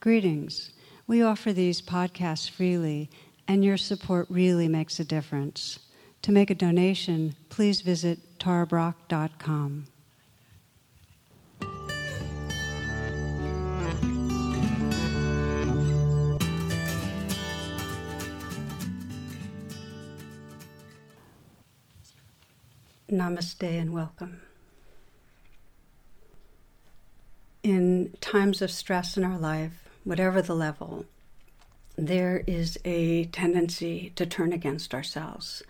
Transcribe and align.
Greetings. 0.00 0.70
We 1.06 1.22
offer 1.22 1.52
these 1.52 1.82
podcasts 1.82 2.48
freely, 2.48 3.10
and 3.46 3.62
your 3.62 3.76
support 3.76 4.26
really 4.30 4.66
makes 4.66 4.98
a 4.98 5.04
difference. 5.04 5.78
To 6.22 6.32
make 6.32 6.48
a 6.48 6.54
donation, 6.54 7.34
please 7.50 7.82
visit 7.82 8.38
tarabrach.com. 8.38 9.88
Namaste 23.10 23.62
and 23.62 23.92
welcome. 23.92 24.40
In 27.62 28.14
times 28.22 28.62
of 28.62 28.70
stress 28.70 29.18
in 29.18 29.24
our 29.24 29.36
life, 29.36 29.89
whatever 30.04 30.40
the 30.42 30.54
level, 30.54 31.04
there 31.96 32.42
is 32.46 32.78
a 32.84 33.24
tendency 33.26 34.12
to 34.16 34.26
turn 34.26 34.52
against 34.52 34.94
ourselves. 34.94 35.62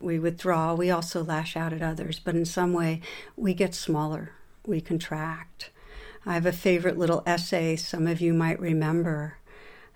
We 0.00 0.18
withdraw, 0.18 0.74
we 0.74 0.90
also 0.90 1.22
lash 1.22 1.56
out 1.56 1.72
at 1.72 1.82
others, 1.82 2.18
but 2.18 2.34
in 2.34 2.44
some 2.44 2.72
way 2.72 3.00
we 3.36 3.54
get 3.54 3.74
smaller, 3.74 4.32
we 4.66 4.80
contract. 4.80 5.70
I 6.26 6.34
have 6.34 6.46
a 6.46 6.52
favorite 6.52 6.98
little 6.98 7.22
essay 7.26 7.76
some 7.76 8.06
of 8.06 8.20
you 8.20 8.32
might 8.32 8.60
remember. 8.60 9.38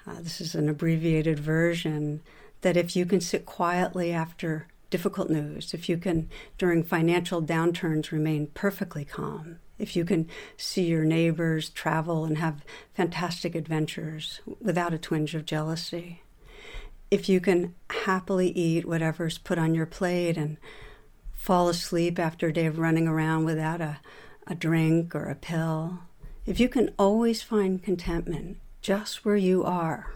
Uh, 0.07 0.21
this 0.21 0.41
is 0.41 0.55
an 0.55 0.69
abbreviated 0.69 1.39
version 1.39 2.23
that 2.61 2.77
if 2.77 2.97
you 2.97 3.07
can 3.07 3.21
sit 3.21 3.47
quietly 3.47 4.13
after 4.13 4.69
difficult 4.91 5.31
news, 5.31 5.75
if 5.75 5.89
you 5.89 5.99
can, 5.99 6.29
during 6.59 6.83
financial 6.83 7.43
downturns, 7.43 8.11
remain 8.11 8.47
perfectly 8.49 9.05
calm, 9.05 9.59
if 9.79 9.97
you 9.97 10.05
can 10.05 10.29
see 10.57 10.85
your 10.87 11.05
neighbors 11.05 11.69
travel 11.71 12.25
and 12.25 12.39
have 12.39 12.65
fantastic 12.95 13.55
adventures 13.55 14.41
without 14.61 14.95
a 14.95 14.99
twinge 14.99 15.35
of 15.35 15.45
jealousy, 15.45 16.23
if 17.11 17.29
you 17.29 17.41
can 17.41 17.75
happily 17.91 18.49
eat 18.51 18.87
whatever's 18.87 19.39
put 19.39 19.59
on 19.59 19.75
your 19.75 19.87
plate 19.87 20.37
and 20.37 20.57
fall 21.35 21.69
asleep 21.69 22.19
after 22.19 22.49
a 22.49 22.53
day 22.53 22.67
of 22.67 22.79
running 22.79 23.07
around 23.07 23.45
without 23.45 23.81
a, 23.81 23.99
a 24.47 24.55
drink 24.55 25.15
or 25.15 25.27
a 25.27 25.35
pill, 25.35 25.99
if 26.47 26.59
you 26.59 26.69
can 26.69 26.91
always 26.99 27.43
find 27.43 27.83
contentment 27.83 28.59
just 28.81 29.25
where 29.25 29.37
you 29.37 29.65
are, 29.65 30.15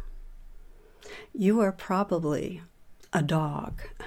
you 1.33 1.61
are 1.61 1.73
probably 1.73 2.63
a 3.13 3.23
dog. 3.23 3.83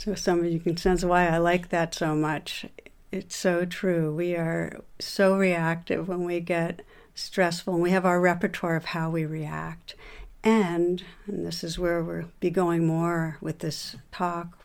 So 0.00 0.14
some 0.14 0.38
of 0.38 0.46
you 0.46 0.60
can 0.60 0.78
sense 0.78 1.04
why 1.04 1.28
I 1.28 1.36
like 1.36 1.68
that 1.68 1.94
so 1.94 2.14
much. 2.14 2.64
It's 3.12 3.36
so 3.36 3.64
true. 3.64 4.14
We 4.14 4.36
are 4.36 4.80
so 5.00 5.36
reactive 5.36 6.08
when 6.08 6.24
we 6.24 6.40
get 6.40 6.82
stressful, 7.14 7.74
and 7.74 7.82
we 7.82 7.90
have 7.90 8.06
our 8.06 8.20
repertoire 8.20 8.76
of 8.76 8.86
how 8.86 9.10
we 9.10 9.24
react. 9.24 9.96
And, 10.44 11.02
and 11.26 11.44
this 11.44 11.64
is 11.64 11.78
where 11.78 12.02
we'll 12.02 12.30
be 12.38 12.50
going 12.50 12.86
more 12.86 13.36
with 13.40 13.58
this 13.58 13.96
talk 14.12 14.56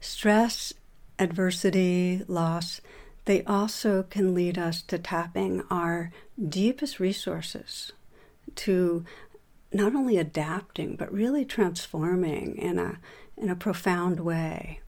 stress, 0.00 0.72
adversity, 1.18 2.22
loss, 2.26 2.80
they 3.26 3.44
also 3.44 4.02
can 4.04 4.34
lead 4.34 4.58
us 4.58 4.80
to 4.82 4.98
tapping 4.98 5.62
our 5.70 6.10
deepest 6.48 6.98
resources 6.98 7.92
to 8.56 9.04
not 9.72 9.94
only 9.94 10.16
adapting, 10.16 10.96
but 10.96 11.12
really 11.12 11.44
transforming 11.44 12.56
in 12.56 12.78
a, 12.78 12.98
in 13.36 13.50
a 13.50 13.54
profound 13.54 14.20
way. 14.20 14.80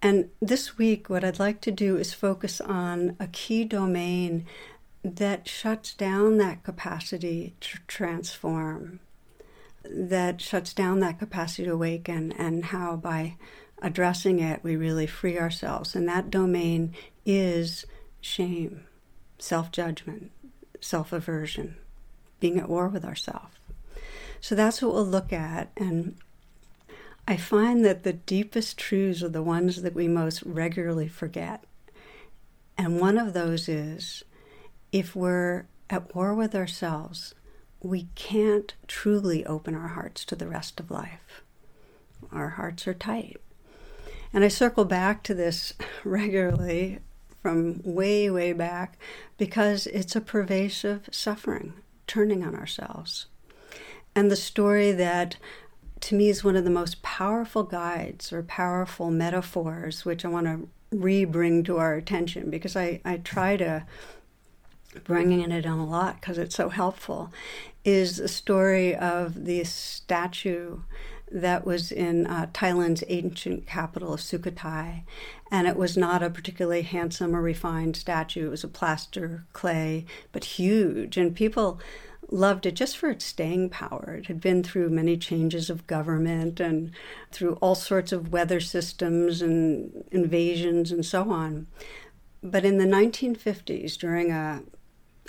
And 0.00 0.30
this 0.40 0.78
week, 0.78 1.10
what 1.10 1.24
I'd 1.24 1.38
like 1.38 1.60
to 1.62 1.72
do 1.72 1.96
is 1.96 2.14
focus 2.14 2.60
on 2.60 3.16
a 3.18 3.26
key 3.26 3.64
domain 3.64 4.46
that 5.02 5.48
shuts 5.48 5.94
down 5.94 6.38
that 6.38 6.62
capacity 6.62 7.54
to 7.60 7.78
transform, 7.86 9.00
that 9.84 10.40
shuts 10.40 10.72
down 10.72 11.00
that 11.00 11.18
capacity 11.18 11.64
to 11.64 11.72
awaken, 11.72 12.32
and 12.32 12.66
how 12.66 12.96
by 12.96 13.36
addressing 13.80 14.38
it, 14.40 14.62
we 14.62 14.76
really 14.76 15.06
free 15.06 15.38
ourselves. 15.38 15.94
And 15.94 16.08
that 16.08 16.30
domain 16.30 16.94
is 17.26 17.84
shame, 18.20 18.84
self 19.38 19.72
judgment, 19.72 20.30
self 20.80 21.12
aversion, 21.12 21.76
being 22.38 22.58
at 22.58 22.68
war 22.68 22.88
with 22.88 23.04
ourselves. 23.04 23.54
So 24.40 24.54
that's 24.54 24.80
what 24.80 24.94
we'll 24.94 25.04
look 25.04 25.32
at. 25.32 25.70
And 25.76 26.16
I 27.30 27.36
find 27.36 27.84
that 27.84 28.04
the 28.04 28.14
deepest 28.14 28.78
truths 28.78 29.22
are 29.22 29.28
the 29.28 29.42
ones 29.42 29.82
that 29.82 29.94
we 29.94 30.08
most 30.08 30.42
regularly 30.44 31.08
forget. 31.08 31.62
And 32.78 32.98
one 32.98 33.18
of 33.18 33.34
those 33.34 33.68
is 33.68 34.24
if 34.92 35.14
we're 35.14 35.66
at 35.90 36.14
war 36.14 36.32
with 36.32 36.54
ourselves, 36.54 37.34
we 37.82 38.08
can't 38.14 38.74
truly 38.86 39.44
open 39.44 39.74
our 39.74 39.88
hearts 39.88 40.24
to 40.24 40.36
the 40.36 40.48
rest 40.48 40.80
of 40.80 40.90
life. 40.90 41.42
Our 42.32 42.48
hearts 42.48 42.88
are 42.88 42.94
tight. 42.94 43.36
And 44.32 44.42
I 44.42 44.48
circle 44.48 44.86
back 44.86 45.22
to 45.24 45.34
this 45.34 45.74
regularly 46.04 47.00
from 47.42 47.82
way, 47.84 48.30
way 48.30 48.54
back 48.54 48.98
because 49.36 49.86
it's 49.88 50.16
a 50.16 50.22
pervasive 50.22 51.10
suffering, 51.12 51.74
turning 52.06 52.42
on 52.42 52.54
ourselves. 52.54 53.26
And 54.14 54.30
the 54.30 54.36
story 54.36 54.92
that 54.92 55.36
to 56.00 56.14
me 56.14 56.28
is 56.28 56.44
one 56.44 56.56
of 56.56 56.64
the 56.64 56.70
most 56.70 57.02
powerful 57.02 57.62
guides 57.62 58.32
or 58.32 58.42
powerful 58.42 59.10
metaphors, 59.10 60.04
which 60.04 60.24
I 60.24 60.28
want 60.28 60.46
to 60.46 60.68
re 60.90 61.24
bring 61.24 61.64
to 61.64 61.76
our 61.78 61.94
attention 61.94 62.50
because 62.50 62.76
I, 62.76 63.00
I 63.04 63.18
try 63.18 63.56
to 63.56 63.84
bring 65.04 65.32
in 65.32 65.52
it 65.52 65.64
in 65.64 65.70
a 65.70 65.86
lot 65.86 66.20
because 66.20 66.38
it's 66.38 66.56
so 66.56 66.68
helpful, 66.68 67.32
is 67.84 68.16
the 68.16 68.28
story 68.28 68.94
of 68.96 69.44
the 69.44 69.64
statue 69.64 70.80
that 71.30 71.66
was 71.66 71.92
in 71.92 72.26
uh, 72.26 72.46
Thailand's 72.52 73.04
ancient 73.08 73.66
capital 73.66 74.14
of 74.14 74.20
Sukhothai. 74.20 75.02
And 75.50 75.66
it 75.66 75.76
was 75.76 75.96
not 75.96 76.22
a 76.22 76.30
particularly 76.30 76.82
handsome 76.82 77.34
or 77.34 77.42
refined 77.42 77.96
statue. 77.96 78.46
It 78.46 78.50
was 78.50 78.64
a 78.64 78.68
plaster 78.68 79.44
clay, 79.52 80.06
but 80.32 80.44
huge. 80.44 81.16
And 81.16 81.34
people 81.34 81.80
loved 82.30 82.66
it 82.66 82.74
just 82.74 82.96
for 82.96 83.08
its 83.10 83.24
staying 83.24 83.70
power. 83.70 84.16
It 84.18 84.26
had 84.26 84.40
been 84.40 84.62
through 84.62 84.90
many 84.90 85.16
changes 85.16 85.70
of 85.70 85.86
government 85.86 86.60
and 86.60 86.90
through 87.32 87.54
all 87.54 87.74
sorts 87.74 88.12
of 88.12 88.32
weather 88.32 88.60
systems 88.60 89.40
and 89.42 90.04
invasions 90.10 90.92
and 90.92 91.04
so 91.04 91.30
on. 91.30 91.66
But 92.42 92.64
in 92.64 92.78
the 92.78 92.84
1950s, 92.84 93.96
during 93.98 94.30
a 94.30 94.62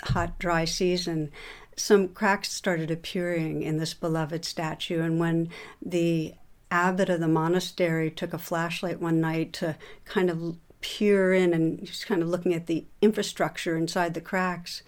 hot, 0.02 0.38
dry 0.38 0.64
season, 0.64 1.30
some 1.76 2.08
cracks 2.08 2.52
started 2.52 2.90
appearing 2.90 3.62
in 3.62 3.78
this 3.78 3.94
beloved 3.94 4.44
statue. 4.44 5.02
And 5.02 5.18
when 5.18 5.48
the 5.80 6.34
abbot 6.70 7.08
of 7.08 7.20
the 7.20 7.28
monastery 7.28 8.10
took 8.10 8.32
a 8.32 8.38
flashlight 8.38 9.00
one 9.00 9.20
night 9.20 9.52
to 9.54 9.76
kind 10.04 10.30
of 10.30 10.56
peer 10.80 11.32
in 11.32 11.52
and 11.52 11.84
just 11.84 12.06
kind 12.06 12.22
of 12.22 12.28
looking 12.28 12.54
at 12.54 12.66
the 12.66 12.84
infrastructure 13.02 13.76
inside 13.76 14.14
the 14.14 14.20
cracks, 14.20 14.82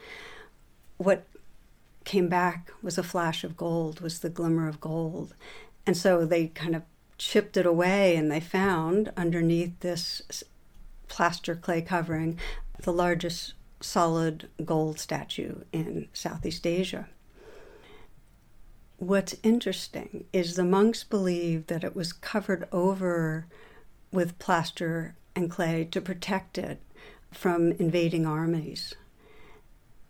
what 0.99 1.27
came 2.05 2.29
back 2.29 2.71
was 2.83 2.99
a 2.99 3.03
flash 3.03 3.45
of 3.45 3.57
gold, 3.57 4.01
was 4.01 4.21
the 4.21 4.31
glimmer 4.31 4.69
of 4.69 4.81
gold. 4.81 5.35
And 5.87 5.97
so 5.97 6.25
they 6.25 6.49
kind 6.49 6.77
of 6.77 6.83
chipped 7.19 7.57
it 7.57 7.67
away 7.67 8.17
and 8.17 8.31
they 8.31 8.41
found 8.41 9.13
underneath 9.17 9.79
this 9.81 10.43
plaster 11.09 11.55
clay 11.55 11.83
covering 11.83 12.39
the 12.83 12.93
largest 12.93 13.55
solid 13.81 14.49
gold 14.65 14.99
statue 14.99 15.57
in 15.73 16.09
Southeast 16.13 16.67
Asia. 16.67 17.09
What's 18.97 19.37
interesting 19.43 20.25
is 20.33 20.55
the 20.55 20.65
monks 20.65 21.03
believed 21.03 21.69
that 21.69 21.85
it 21.85 21.97
was 21.97 22.13
covered 22.13 22.69
over 22.71 23.47
with 24.13 24.39
plaster 24.39 25.17
and 25.35 25.51
clay 25.51 25.85
to 25.91 26.01
protect 26.01 26.59
it 26.59 26.81
from 27.33 27.73
invading 27.73 28.27
armies 28.27 28.95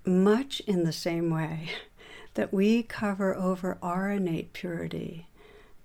much 0.04 0.60
in 0.60 0.84
the 0.84 0.92
same 0.92 1.30
way 1.30 1.70
that 2.34 2.52
we 2.52 2.82
cover 2.82 3.34
over 3.34 3.78
our 3.82 4.10
innate 4.10 4.52
purity 4.52 5.26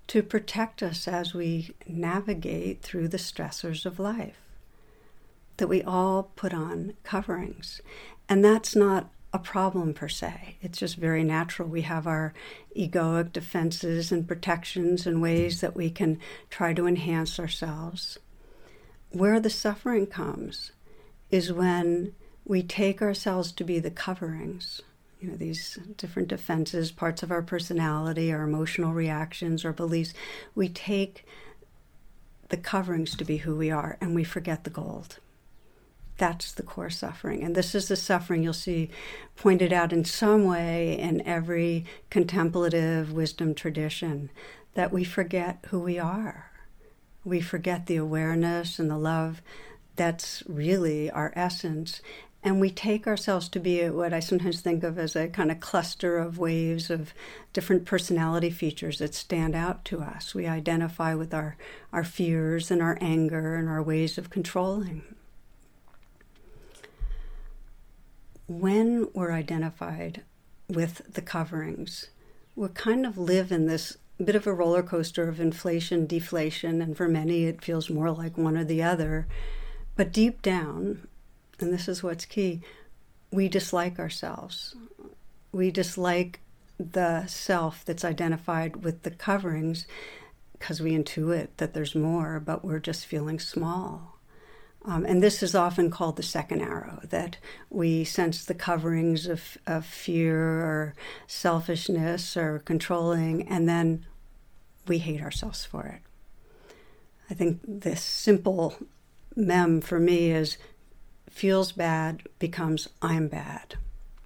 to 0.08 0.24
protect 0.24 0.82
us 0.82 1.08
as 1.08 1.34
we 1.34 1.76
navigate 1.86 2.82
through 2.82 3.10
the 3.10 3.18
stressors 3.18 3.86
of 3.86 4.00
life. 4.00 4.38
That 5.58 5.68
we 5.68 5.82
all 5.84 6.32
put 6.36 6.54
on 6.54 6.94
coverings. 7.04 7.82
And 8.30 8.44
that's 8.44 8.76
not 8.76 9.10
a 9.34 9.40
problem 9.40 9.94
per 9.94 10.08
se. 10.08 10.56
It's 10.62 10.80
just 10.80 10.96
very 10.96 11.24
natural. 11.24 11.68
We 11.68 11.82
have 11.82 12.08
our 12.08 12.34
egoic 12.76 13.34
defenses 13.34 14.12
and 14.12 14.28
protections 14.28 15.06
and 15.06 15.22
ways 15.22 15.62
that 15.62 15.76
we 15.76 15.90
can 15.90 16.20
try 16.50 16.74
to 16.74 16.88
enhance 16.88 17.40
ourselves. 17.40 18.18
Where 19.12 19.40
the 19.40 19.50
suffering 19.50 20.08
comes 20.08 20.72
is 21.30 21.52
when 21.52 22.14
we 22.48 22.64
take 22.64 23.02
ourselves 23.02 23.52
to 23.52 23.64
be 23.64 23.80
the 23.80 23.92
coverings, 23.92 24.82
you 25.20 25.30
know, 25.30 25.36
these 25.36 25.78
different 25.98 26.30
defenses, 26.30 26.92
parts 26.92 27.22
of 27.22 27.32
our 27.32 27.42
personality, 27.42 28.32
our 28.32 28.44
emotional 28.44 28.94
reactions, 28.94 29.66
our 29.66 29.74
beliefs. 29.74 30.14
We 30.56 30.70
take 30.70 31.26
the 32.50 32.58
coverings 32.58 33.16
to 33.18 33.26
be 33.26 33.38
who 33.38 33.56
we 33.58 33.70
are 33.70 33.98
and 34.00 34.16
we 34.16 34.24
forget 34.24 34.64
the 34.64 34.70
gold. 34.70 35.20
That's 36.18 36.54
the 36.54 36.64
core 36.64 36.90
suffering. 36.90 37.44
And 37.44 37.54
this 37.54 37.76
is 37.76 37.90
the 37.90 37.96
suffering 37.96 38.44
you'll 38.44 38.54
see 38.54 38.90
pointed 39.36 39.74
out 39.74 39.92
in 39.92 40.06
some 40.06 40.46
way 40.46 40.98
in 40.98 41.22
every 41.28 41.86
contemplative 42.10 43.12
wisdom 43.12 43.54
tradition 43.54 44.30
that 44.74 44.94
we 44.94 45.04
forget 45.04 45.66
who 45.68 45.80
we 45.80 46.00
are. 46.00 46.52
We 47.26 47.42
forget 47.42 47.88
the 47.88 47.98
awareness 47.98 48.80
and 48.80 48.90
the 48.90 48.98
love 48.98 49.42
that's 49.98 50.44
really 50.48 51.12
our 51.12 51.34
essence. 51.36 52.02
And 52.44 52.62
we 52.62 52.70
take 52.70 53.08
ourselves 53.08 53.50
to 53.50 53.60
be 53.60 53.90
what 53.90 54.14
I 54.14 54.20
sometimes 54.20 54.62
think 54.62 54.84
of 54.84 54.98
as 54.98 55.16
a 55.16 55.28
kind 55.28 55.52
of 55.52 55.60
cluster 55.60 56.18
of 56.18 56.38
waves 56.38 56.90
of 56.90 57.14
different 57.52 57.86
personality 57.86 58.50
features 58.50 59.00
that 59.00 59.16
stand 59.16 59.56
out 59.56 59.84
to 59.86 60.02
us. 60.02 60.34
We 60.34 60.46
identify 60.48 61.14
with 61.14 61.34
our, 61.34 61.58
our 61.92 62.04
fears 62.04 62.72
and 62.72 62.82
our 62.82 62.98
anger 63.02 63.56
and 63.56 63.68
our 63.68 63.82
ways 63.82 64.18
of 64.18 64.30
controlling. 64.30 65.04
When 68.48 69.10
we're 69.14 69.34
identified 69.34 70.24
with 70.70 71.02
the 71.12 71.22
coverings, 71.22 72.08
we 72.56 72.70
kind 72.70 73.06
of 73.06 73.18
live 73.18 73.52
in 73.52 73.66
this 73.68 73.98
bit 74.24 74.36
of 74.36 74.48
a 74.48 74.54
roller 74.54 74.84
coaster 74.84 75.28
of 75.28 75.40
inflation, 75.40 76.08
deflation, 76.08 76.82
and 76.82 76.96
for 76.96 77.08
many 77.08 77.46
it 77.46 77.64
feels 77.64 77.90
more 77.90 78.12
like 78.12 78.38
one 78.38 78.58
or 78.58 78.64
the 78.64 78.82
other. 78.82 79.28
But 79.96 80.14
deep 80.14 80.42
down, 80.42 81.08
and 81.60 81.74
this 81.74 81.88
is 81.88 82.04
what's 82.04 82.26
key, 82.26 82.62
we 83.32 83.48
dislike 83.48 84.00
ourselves. 84.00 84.76
We 85.52 85.72
dislike 85.72 86.40
the 86.80 87.26
self 87.26 87.84
that's 87.84 88.06
identified 88.06 88.84
with 88.84 89.04
the 89.04 89.12
coverings 89.12 89.88
because 90.54 90.82
we 90.82 90.92
intuit 90.92 91.50
that 91.58 91.74
there's 91.74 91.96
more, 91.96 92.40
but 92.40 92.64
we're 92.64 92.80
just 92.80 93.06
feeling 93.06 93.40
small. 93.40 94.18
Um, 94.86 95.06
and 95.06 95.22
this 95.22 95.44
is 95.44 95.54
often 95.54 95.92
called 95.92 96.16
the 96.16 96.24
second 96.24 96.62
arrow 96.62 97.02
that 97.10 97.38
we 97.70 98.04
sense 98.04 98.46
the 98.46 98.54
coverings 98.54 99.28
of, 99.28 99.58
of 99.68 99.86
fear 99.86 100.38
or 100.38 100.96
selfishness 101.28 102.38
or 102.38 102.60
controlling, 102.60 103.48
and 103.48 103.68
then 103.68 104.06
we 104.88 105.00
hate 105.00 105.22
ourselves 105.22 105.66
for 105.66 105.86
it. 105.86 106.02
I 107.30 107.34
think 107.34 107.60
this 107.68 108.02
simple 108.02 108.76
mem 109.36 109.82
for 109.82 110.00
me 110.00 110.32
is 110.32 110.58
feels 111.38 111.72
bad 111.72 112.24
becomes 112.40 112.90
I'm 113.00 113.28
bad. 113.28 113.76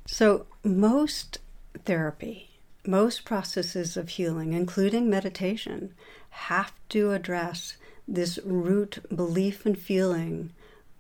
So, 0.08 0.46
most 0.64 1.40
therapy, 1.84 2.52
most 2.88 3.26
processes 3.26 3.98
of 3.98 4.10
healing, 4.10 4.54
including 4.54 5.10
meditation, 5.10 5.94
have 6.30 6.72
to 6.88 7.12
address 7.12 7.76
this 8.08 8.40
root 8.46 9.00
belief 9.14 9.66
and 9.66 9.78
feeling 9.78 10.52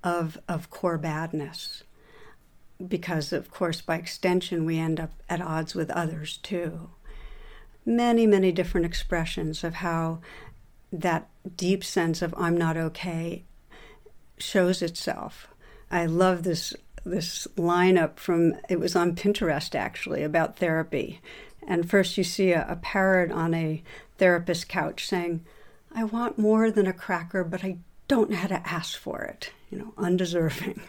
of, 0.03 0.37
of 0.49 0.69
core 0.69 0.97
badness. 0.97 1.83
Because, 2.85 3.31
of 3.31 3.49
course, 3.49 3.79
by 3.79 3.95
extension, 3.95 4.65
we 4.65 4.77
end 4.79 4.99
up 4.99 5.13
at 5.29 5.39
odds 5.39 5.75
with 5.75 5.89
others 5.91 6.37
too. 6.37 6.89
Many, 7.85 8.27
many 8.27 8.51
different 8.51 8.85
expressions 8.85 9.63
of 9.63 9.75
how 9.75 10.19
that 10.91 11.29
deep 11.55 11.85
sense 11.85 12.21
of 12.21 12.35
I'm 12.37 12.57
not 12.57 12.75
okay 12.75 13.43
shows 14.37 14.81
itself. 14.81 15.47
I 15.91 16.05
love 16.05 16.43
this 16.43 16.73
this 17.03 17.47
lineup 17.57 18.17
from 18.17 18.55
it 18.69 18.79
was 18.79 18.95
on 18.95 19.15
Pinterest 19.15 19.75
actually 19.75 20.23
about 20.23 20.57
therapy. 20.57 21.19
And 21.67 21.89
first 21.89 22.17
you 22.17 22.23
see 22.23 22.51
a, 22.51 22.65
a 22.67 22.75
parrot 22.75 23.31
on 23.31 23.53
a 23.53 23.83
therapist 24.17 24.69
couch 24.69 25.07
saying, 25.07 25.43
I 25.93 26.03
want 26.03 26.37
more 26.37 26.71
than 26.71 26.87
a 26.87 26.93
cracker, 26.93 27.43
but 27.43 27.63
I 27.63 27.77
don't 28.07 28.29
know 28.29 28.37
how 28.37 28.47
to 28.47 28.67
ask 28.67 28.97
for 28.97 29.21
it, 29.23 29.51
you 29.69 29.77
know, 29.77 29.93
undeserving. 29.97 30.81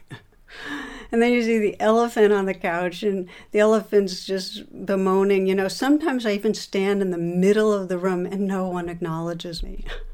and 1.12 1.22
then 1.22 1.32
you 1.32 1.43
see 1.43 1.58
the 1.58 1.81
elephant 1.81 2.32
on 2.32 2.46
the 2.46 2.55
couch, 2.55 3.02
and 3.02 3.28
the 3.50 3.58
elephant's 3.58 4.25
just 4.26 4.87
bemoaning, 4.87 5.46
you 5.46 5.55
know, 5.55 5.69
sometimes 5.69 6.26
I 6.26 6.32
even 6.32 6.55
stand 6.55 7.00
in 7.02 7.10
the 7.10 7.19
middle 7.19 7.72
of 7.72 7.88
the 7.88 7.98
room 7.98 8.26
and 8.26 8.46
no 8.46 8.69
one 8.69 8.88
acknowledges 8.88 9.62
me. 9.62 9.84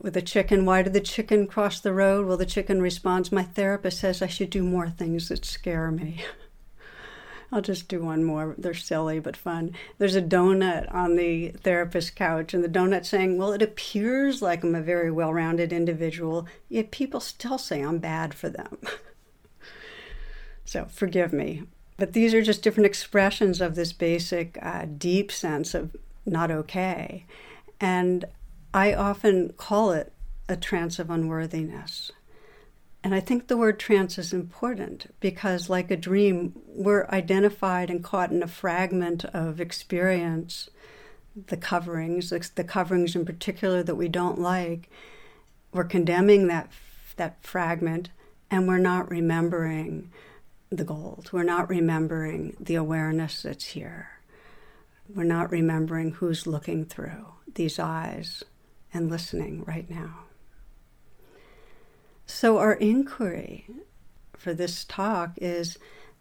with 0.00 0.16
a 0.16 0.22
chicken. 0.22 0.64
Why 0.64 0.82
did 0.82 0.92
the 0.92 1.00
chicken 1.00 1.46
cross 1.46 1.80
the 1.80 1.92
road? 1.92 2.26
Well, 2.26 2.36
the 2.36 2.46
chicken 2.46 2.80
responds, 2.80 3.32
My 3.32 3.42
therapist 3.42 4.00
says 4.00 4.22
I 4.22 4.26
should 4.26 4.50
do 4.50 4.62
more 4.62 4.88
things 4.88 5.28
that 5.28 5.44
scare 5.44 5.90
me. 5.90 6.24
I'll 7.52 7.62
just 7.62 7.88
do 7.88 8.02
one 8.02 8.24
more. 8.24 8.54
They're 8.58 8.74
silly 8.74 9.20
but 9.20 9.36
fun. 9.36 9.72
There's 9.98 10.16
a 10.16 10.22
donut 10.22 10.92
on 10.92 11.16
the 11.16 11.50
therapist 11.50 12.16
couch, 12.16 12.52
and 12.52 12.64
the 12.64 12.68
donut 12.68 13.06
saying, 13.06 13.38
Well, 13.38 13.52
it 13.52 13.62
appears 13.62 14.42
like 14.42 14.64
I'm 14.64 14.74
a 14.74 14.82
very 14.82 15.10
well 15.10 15.32
rounded 15.32 15.72
individual, 15.72 16.46
yet 16.68 16.90
people 16.90 17.20
still 17.20 17.58
say 17.58 17.80
I'm 17.80 17.98
bad 17.98 18.34
for 18.34 18.48
them. 18.48 18.78
so 20.64 20.86
forgive 20.86 21.32
me. 21.32 21.64
But 21.96 22.12
these 22.12 22.34
are 22.34 22.42
just 22.42 22.62
different 22.62 22.86
expressions 22.86 23.60
of 23.60 23.74
this 23.74 23.92
basic, 23.92 24.58
uh, 24.60 24.84
deep 24.98 25.32
sense 25.32 25.74
of 25.74 25.96
not 26.26 26.50
okay. 26.50 27.24
And 27.80 28.26
I 28.72 28.94
often 28.94 29.52
call 29.56 29.92
it 29.92 30.12
a 30.48 30.56
trance 30.56 30.98
of 30.98 31.10
unworthiness. 31.10 32.12
And 33.02 33.14
I 33.14 33.20
think 33.20 33.46
the 33.46 33.56
word 33.56 33.78
trance 33.78 34.18
is 34.18 34.32
important 34.32 35.14
because, 35.20 35.70
like 35.70 35.90
a 35.90 35.96
dream, 35.96 36.54
we're 36.66 37.06
identified 37.06 37.88
and 37.88 38.02
caught 38.02 38.32
in 38.32 38.42
a 38.42 38.48
fragment 38.48 39.24
of 39.26 39.60
experience, 39.60 40.68
the 41.46 41.56
coverings, 41.56 42.30
the 42.30 42.64
coverings 42.64 43.14
in 43.14 43.24
particular 43.24 43.82
that 43.82 43.94
we 43.94 44.08
don't 44.08 44.40
like. 44.40 44.90
We're 45.72 45.84
condemning 45.84 46.48
that, 46.48 46.70
that 47.16 47.42
fragment 47.42 48.10
and 48.50 48.66
we're 48.66 48.78
not 48.78 49.10
remembering 49.10 50.10
the 50.70 50.84
gold. 50.84 51.30
We're 51.32 51.44
not 51.44 51.68
remembering 51.68 52.56
the 52.58 52.74
awareness 52.74 53.42
that's 53.42 53.66
here. 53.66 54.08
We're 55.14 55.24
not 55.24 55.50
remembering 55.50 56.12
who's 56.12 56.46
looking 56.46 56.84
through 56.84 57.26
these 57.54 57.78
eyes 57.78 58.42
and 58.96 59.10
listening 59.10 59.62
right 59.64 59.88
now. 59.90 60.24
So, 62.24 62.58
our 62.58 62.72
inquiry 62.72 63.66
for 64.36 64.54
this 64.54 64.84
talk 64.84 65.32
is 65.36 65.78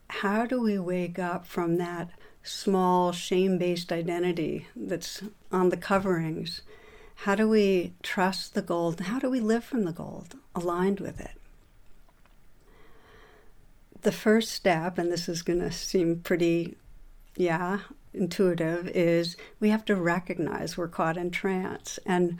how 0.10 0.46
do 0.46 0.62
we 0.62 0.78
wake 0.78 1.18
up 1.18 1.48
from 1.48 1.78
that 1.78 2.12
small 2.44 3.12
shame 3.12 3.58
based 3.58 3.92
identity 3.92 4.68
that's 4.76 5.24
on 5.52 5.70
the 5.70 5.78
coverings? 5.78 6.62
How 7.20 7.34
do 7.34 7.48
we 7.48 7.94
trust 8.04 8.54
the 8.54 8.62
gold? 8.62 9.00
How 9.00 9.20
do 9.20 9.30
we 9.30 9.40
live 9.40 9.64
from 9.64 9.86
the 9.86 9.94
gold, 9.94 10.36
aligned 10.54 11.00
with 11.00 11.20
it? 11.20 11.40
The 14.02 14.12
first 14.12 14.52
step, 14.52 14.98
and 14.98 15.12
this 15.12 15.28
is 15.28 15.42
going 15.42 15.62
to 15.62 15.72
seem 15.72 16.20
pretty, 16.20 16.76
yeah, 17.36 17.80
intuitive 18.16 18.88
is 18.90 19.38
we 19.60 19.70
have 19.70 19.86
to 19.86 19.96
recognize 19.96 20.78
we're 20.78 20.88
caught 20.88 21.18
in 21.18 21.32
trance. 21.32 22.00
And 22.06 22.40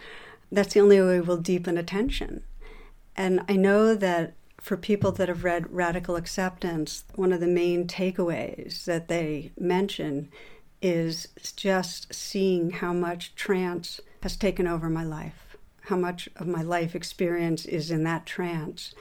that's 0.52 0.74
the 0.74 0.80
only 0.80 1.02
way 1.02 1.20
we'll 1.22 1.38
deepen 1.38 1.78
attention. 1.78 2.44
And 3.16 3.42
I 3.48 3.56
know 3.56 3.96
that 3.96 4.34
for 4.60 4.78
people 4.78 5.12
that 5.14 5.28
have 5.28 5.44
read 5.44 5.72
Radical 5.72 6.16
Acceptance, 6.16 7.04
one 7.16 7.32
of 7.32 7.40
the 7.40 7.48
main 7.48 7.88
takeaways 7.88 8.86
that 8.86 9.08
they 9.08 9.52
mention 9.60 10.30
is 10.82 11.28
just 11.56 12.14
seeing 12.14 12.72
how 12.72 12.94
much 12.94 13.36
trance 13.36 14.02
has 14.24 14.36
taken 14.36 14.68
over 14.68 14.90
my 14.90 15.04
life, 15.04 15.56
how 15.82 15.96
much 15.96 16.28
of 16.36 16.48
my 16.48 16.62
life 16.62 16.96
experience 16.96 17.66
is 17.66 17.92
in 17.92 18.04
that 18.04 18.26
trance, 18.26 18.94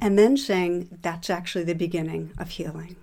and 0.00 0.18
then 0.18 0.36
saying 0.36 0.98
that's 1.02 1.28
actually 1.28 1.64
the 1.64 1.74
beginning 1.74 2.32
of 2.38 2.50
healing 2.50 2.96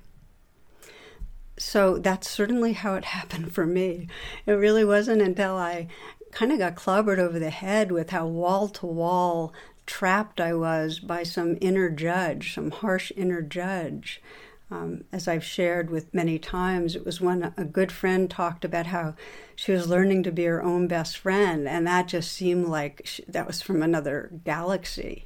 so 1.57 1.97
that's 1.97 2.29
certainly 2.29 2.73
how 2.73 2.95
it 2.95 3.05
happened 3.17 3.53
for 3.53 3.65
me. 3.65 4.07
It 4.45 4.53
really 4.53 4.85
wasn't 4.85 5.21
until 5.21 5.55
I 5.55 5.87
kind 6.31 6.51
of 6.51 6.59
got 6.59 6.75
clobbered 6.75 7.19
over 7.19 7.39
the 7.39 7.49
head 7.49 7.91
with 7.91 8.11
how 8.11 8.27
wall 8.27 8.67
to 8.69 8.85
wall 8.85 9.53
trapped 9.85 10.41
I 10.41 10.53
was 10.53 10.99
by 10.99 11.23
some 11.23 11.57
inner 11.61 11.89
judge, 11.89 12.53
some 12.53 12.71
harsh 12.71 13.11
inner 13.15 13.41
judge. 13.41 14.21
Um, 14.69 15.05
as 15.13 15.29
I've 15.29 15.45
shared 15.45 15.89
with 15.89 16.13
many 16.13 16.37
times, 16.37 16.93
it 16.93 17.05
was 17.05 17.21
when 17.21 17.53
a 17.55 17.63
good 17.63 17.89
friend 17.89 18.29
talked 18.29 18.65
about 18.65 18.87
how 18.87 19.15
she 19.55 19.71
was 19.71 19.87
learning 19.87 20.23
to 20.23 20.31
be 20.31 20.43
her 20.43 20.61
own 20.61 20.87
best 20.87 21.17
friend, 21.17 21.69
and 21.69 21.87
that 21.87 22.09
just 22.09 22.33
seemed 22.33 22.67
like 22.67 23.01
she, 23.05 23.23
that 23.29 23.47
was 23.47 23.61
from 23.61 23.81
another 23.81 24.29
galaxy. 24.43 25.25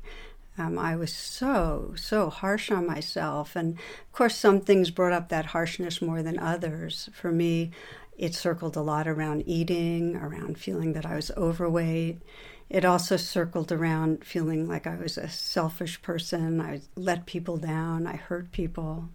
Um, 0.58 0.77
I 0.77 0.96
was 0.96 1.13
so, 1.13 1.93
so 1.96 2.29
harsh 2.29 2.72
on 2.72 2.86
myself. 2.86 3.55
And 3.55 3.74
of 3.75 4.12
course, 4.12 4.36
some 4.36 4.62
things 4.62 4.91
brought 4.91 5.13
up 5.13 5.29
that 5.29 5.48
harshness 5.48 6.01
more 6.01 6.22
than 6.22 6.38
others. 6.38 7.10
For 7.13 7.31
me, 7.31 7.72
it 8.17 8.36
circled 8.36 8.75
a 8.75 8.81
lot 8.81 9.08
around 9.08 9.43
eating, 9.48 10.15
around 10.15 10.58
feeling 10.58 10.93
that 10.93 11.05
I 11.05 11.15
was 11.15 11.31
overweight. 11.31 12.22
It 12.70 12.86
also 12.86 13.17
circled 13.17 13.72
around 13.72 14.24
feeling 14.24 14.67
like 14.67 14.88
I 14.88 14.96
was 14.96 15.17
a 15.17 15.27
selfish 15.27 16.01
person. 16.01 16.62
I 16.62 16.81
let 16.96 17.25
people 17.25 17.58
down. 17.58 18.08
I 18.08 18.15
hurt 18.15 18.51
people. 18.51 19.10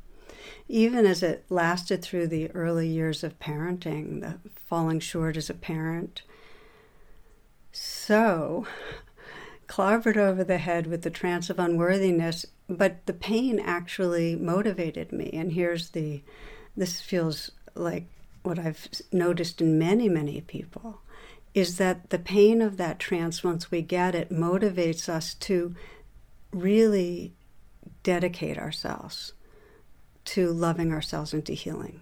Even 0.69 1.07
as 1.07 1.23
it 1.23 1.45
lasted 1.49 2.03
through 2.03 2.27
the 2.27 2.51
early 2.51 2.89
years 2.89 3.23
of 3.23 3.39
parenting, 3.39 4.21
the 4.21 4.39
falling 4.67 5.01
short 5.01 5.37
as 5.37 5.49
a 5.49 5.55
parent. 5.55 6.23
So, 7.73 8.67
clobbered 9.69 10.17
over 10.17 10.45
the 10.45 10.59
head 10.59 10.87
with 10.87 11.03
the 11.03 11.11
trance 11.11 11.51
of 11.51 11.59
unworthiness, 11.59 12.47
but 12.69 13.05
the 13.07 13.13
pain 13.13 13.59
actually 13.59 14.37
motivated 14.37 15.13
me. 15.13 15.31
And 15.33 15.53
here's 15.53 15.91
the 15.91 16.23
this 16.77 17.01
feels 17.01 17.51
like 17.75 18.07
what 18.43 18.59
I've 18.59 18.89
noticed 19.11 19.61
in 19.61 19.79
many, 19.79 20.09
many 20.09 20.41
people 20.41 21.01
is 21.55 21.79
that 21.79 22.11
the 22.11 22.19
pain 22.19 22.61
of 22.61 22.77
that 22.77 22.99
trance, 22.99 23.43
once 23.43 23.71
we 23.71 23.81
get 23.81 24.15
it, 24.15 24.31
motivates 24.31 25.09
us 25.09 25.33
to 25.35 25.75
really 26.53 27.33
dedicate 28.03 28.59
ourselves 28.59 29.33
to 30.27 30.53
loving 30.53 30.93
ourselves 30.93 31.33
into 31.33 31.53
healing. 31.53 32.01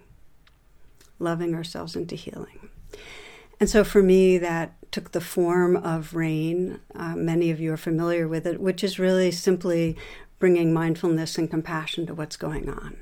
Loving 1.19 1.55
ourselves 1.55 1.95
into 1.95 2.15
healing. 2.15 2.69
And 3.59 3.69
so 3.69 3.83
for 3.83 4.03
me, 4.03 4.37
that 4.39 4.73
took 4.95 5.11
the 5.11 5.19
form 5.19 5.75
of 5.75 6.13
rain. 6.13 6.79
Uh, 6.95 7.13
many 7.17 7.51
of 7.51 7.59
you 7.59 7.73
are 7.73 7.77
familiar 7.77 8.29
with 8.29 8.47
it, 8.47 8.61
which 8.61 8.81
is 8.81 8.97
really 8.97 9.29
simply 9.29 9.97
bringing 10.39 10.71
mindfulness 10.71 11.37
and 11.37 11.49
compassion 11.49 12.05
to 12.05 12.13
what's 12.13 12.37
going 12.37 12.69
on, 12.69 12.95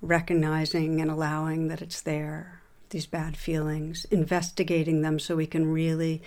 recognizing 0.00 1.00
and 1.00 1.08
allowing 1.08 1.68
that 1.68 1.80
it's 1.80 2.00
there, 2.00 2.62
these 2.90 3.06
bad 3.06 3.36
feelings, 3.36 4.06
investigating 4.06 5.02
them 5.02 5.20
so 5.20 5.36
we 5.36 5.46
can 5.46 5.70
really 5.70 6.20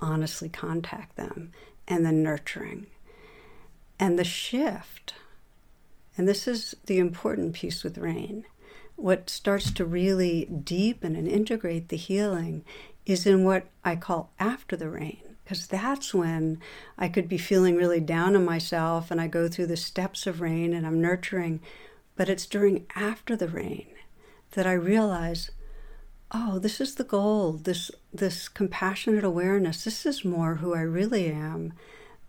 honestly 0.00 0.48
contact 0.48 1.14
them, 1.16 1.52
and 1.86 2.06
then 2.06 2.22
nurturing. 2.22 2.86
And 4.00 4.18
the 4.18 4.24
shift, 4.24 5.12
and 6.16 6.26
this 6.26 6.48
is 6.48 6.74
the 6.86 6.98
important 6.98 7.52
piece 7.52 7.84
with 7.84 7.98
rain, 7.98 8.46
what 8.96 9.28
starts 9.28 9.70
to 9.72 9.84
really 9.84 10.46
deepen 10.46 11.16
and 11.16 11.28
integrate 11.28 11.90
the 11.90 11.96
healing 11.98 12.64
is 13.06 13.26
in 13.26 13.44
what 13.44 13.66
I 13.84 13.96
call 13.96 14.30
after 14.38 14.76
the 14.76 14.88
rain. 14.88 15.18
Because 15.44 15.66
that's 15.66 16.14
when 16.14 16.60
I 16.96 17.08
could 17.08 17.28
be 17.28 17.38
feeling 17.38 17.76
really 17.76 18.00
down 18.00 18.36
on 18.36 18.44
myself 18.44 19.10
and 19.10 19.20
I 19.20 19.26
go 19.26 19.48
through 19.48 19.66
the 19.66 19.76
steps 19.76 20.26
of 20.26 20.40
rain 20.40 20.72
and 20.72 20.86
I'm 20.86 21.00
nurturing. 21.00 21.60
But 22.16 22.28
it's 22.28 22.46
during 22.46 22.86
after 22.94 23.36
the 23.36 23.48
rain 23.48 23.88
that 24.52 24.66
I 24.66 24.72
realize, 24.72 25.50
oh, 26.30 26.58
this 26.58 26.80
is 26.80 26.94
the 26.94 27.04
goal, 27.04 27.52
this, 27.52 27.90
this 28.12 28.48
compassionate 28.48 29.24
awareness. 29.24 29.84
This 29.84 30.06
is 30.06 30.24
more 30.24 30.56
who 30.56 30.74
I 30.74 30.82
really 30.82 31.26
am 31.30 31.72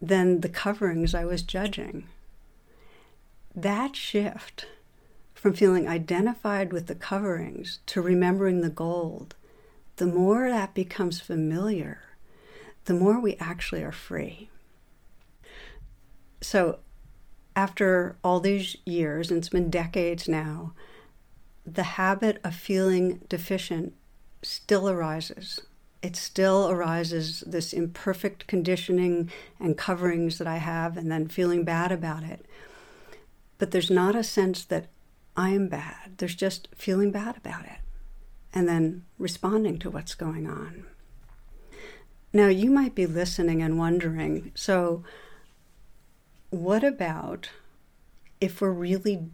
than 0.01 0.41
the 0.41 0.49
coverings 0.49 1.13
I 1.13 1.23
was 1.23 1.43
judging. 1.43 2.07
That 3.55 3.95
shift 3.95 4.65
from 5.35 5.53
feeling 5.53 5.87
identified 5.87 6.73
with 6.73 6.87
the 6.87 6.95
coverings 6.95 7.79
to 7.85 8.01
remembering 8.01 8.61
the 8.61 8.69
gold 8.69 9.35
the 9.97 10.05
more 10.05 10.49
that 10.49 10.73
becomes 10.73 11.19
familiar, 11.19 12.01
the 12.85 12.93
more 12.93 13.19
we 13.19 13.35
actually 13.35 13.83
are 13.83 13.91
free. 13.91 14.49
So, 16.41 16.79
after 17.55 18.17
all 18.23 18.39
these 18.39 18.75
years, 18.85 19.29
and 19.29 19.37
it's 19.37 19.49
been 19.49 19.69
decades 19.69 20.27
now, 20.27 20.73
the 21.65 21.83
habit 21.83 22.39
of 22.43 22.55
feeling 22.55 23.21
deficient 23.29 23.93
still 24.41 24.89
arises. 24.89 25.61
It 26.01 26.15
still 26.15 26.69
arises, 26.69 27.43
this 27.45 27.71
imperfect 27.71 28.47
conditioning 28.47 29.31
and 29.59 29.77
coverings 29.77 30.39
that 30.39 30.47
I 30.47 30.57
have, 30.57 30.97
and 30.97 31.11
then 31.11 31.27
feeling 31.27 31.63
bad 31.63 31.91
about 31.91 32.23
it. 32.23 32.45
But 33.59 33.71
there's 33.71 33.91
not 33.91 34.15
a 34.15 34.23
sense 34.23 34.65
that 34.65 34.87
I'm 35.37 35.67
bad, 35.69 36.17
there's 36.17 36.35
just 36.35 36.67
feeling 36.75 37.11
bad 37.11 37.37
about 37.37 37.65
it 37.65 37.82
and 38.53 38.67
then 38.67 39.03
responding 39.17 39.79
to 39.79 39.89
what's 39.89 40.15
going 40.15 40.47
on. 40.47 40.85
Now, 42.31 42.47
you 42.47 42.69
might 42.71 42.95
be 42.95 43.05
listening 43.05 43.61
and 43.61 43.77
wondering 43.77 44.51
so, 44.55 45.03
what 46.49 46.83
about 46.83 47.49
if 48.39 48.61
we're 48.61 48.71
really 48.71 49.27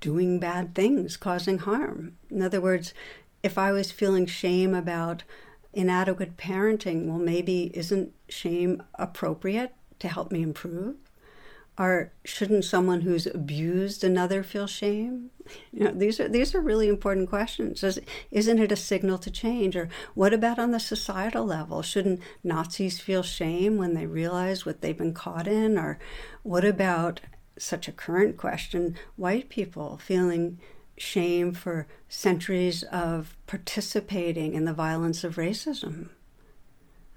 doing 0.00 0.38
bad 0.38 0.74
things, 0.74 1.16
causing 1.16 1.58
harm? 1.58 2.16
In 2.30 2.42
other 2.42 2.60
words, 2.60 2.94
if 3.42 3.58
I 3.58 3.72
was 3.72 3.90
feeling 3.90 4.26
shame 4.26 4.74
about 4.74 5.24
inadequate 5.72 6.36
parenting, 6.36 7.06
well, 7.06 7.18
maybe 7.18 7.70
isn't 7.74 8.12
shame 8.28 8.82
appropriate 8.96 9.72
to 10.00 10.08
help 10.08 10.30
me 10.30 10.42
improve? 10.42 10.96
Shouldn't 12.24 12.64
someone 12.64 13.00
who's 13.00 13.26
abused 13.26 14.04
another 14.04 14.42
feel 14.42 14.66
shame? 14.66 15.30
You 15.72 15.84
know, 15.84 15.92
these 15.92 16.20
are 16.20 16.28
these 16.28 16.54
are 16.54 16.60
really 16.60 16.88
important 16.88 17.28
questions. 17.28 17.82
Is, 17.82 18.00
isn't 18.30 18.58
it 18.58 18.70
a 18.70 18.76
signal 18.76 19.18
to 19.18 19.30
change? 19.30 19.76
Or 19.76 19.88
what 20.14 20.32
about 20.32 20.58
on 20.58 20.70
the 20.70 20.80
societal 20.80 21.44
level? 21.44 21.82
Shouldn't 21.82 22.20
Nazis 22.44 23.00
feel 23.00 23.22
shame 23.22 23.78
when 23.78 23.94
they 23.94 24.06
realize 24.06 24.64
what 24.64 24.80
they've 24.80 24.96
been 24.96 25.14
caught 25.14 25.48
in? 25.48 25.78
Or 25.78 25.98
what 26.42 26.64
about 26.64 27.20
such 27.58 27.88
a 27.88 27.92
current 27.92 28.36
question, 28.36 28.96
white 29.16 29.48
people 29.48 29.98
feeling 29.98 30.58
shame 30.96 31.52
for 31.52 31.86
centuries 32.08 32.82
of 32.84 33.36
participating 33.46 34.54
in 34.54 34.64
the 34.64 34.72
violence 34.72 35.24
of 35.24 35.36
racism? 35.36 36.10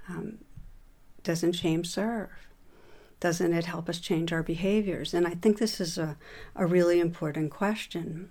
Um, 0.10 0.40
doesn't 1.24 1.54
shame 1.54 1.84
serve? 1.84 2.30
Doesn't 3.26 3.54
it 3.54 3.66
help 3.66 3.90
us 3.90 4.00
change 4.00 4.32
our 4.32 4.44
behaviors? 4.44 5.12
And 5.12 5.26
I 5.26 5.32
think 5.32 5.58
this 5.58 5.82
is 5.82 5.98
a, 5.98 6.16
a 6.56 6.68
really 6.68 7.00
important 7.00 7.50
question. 7.50 8.30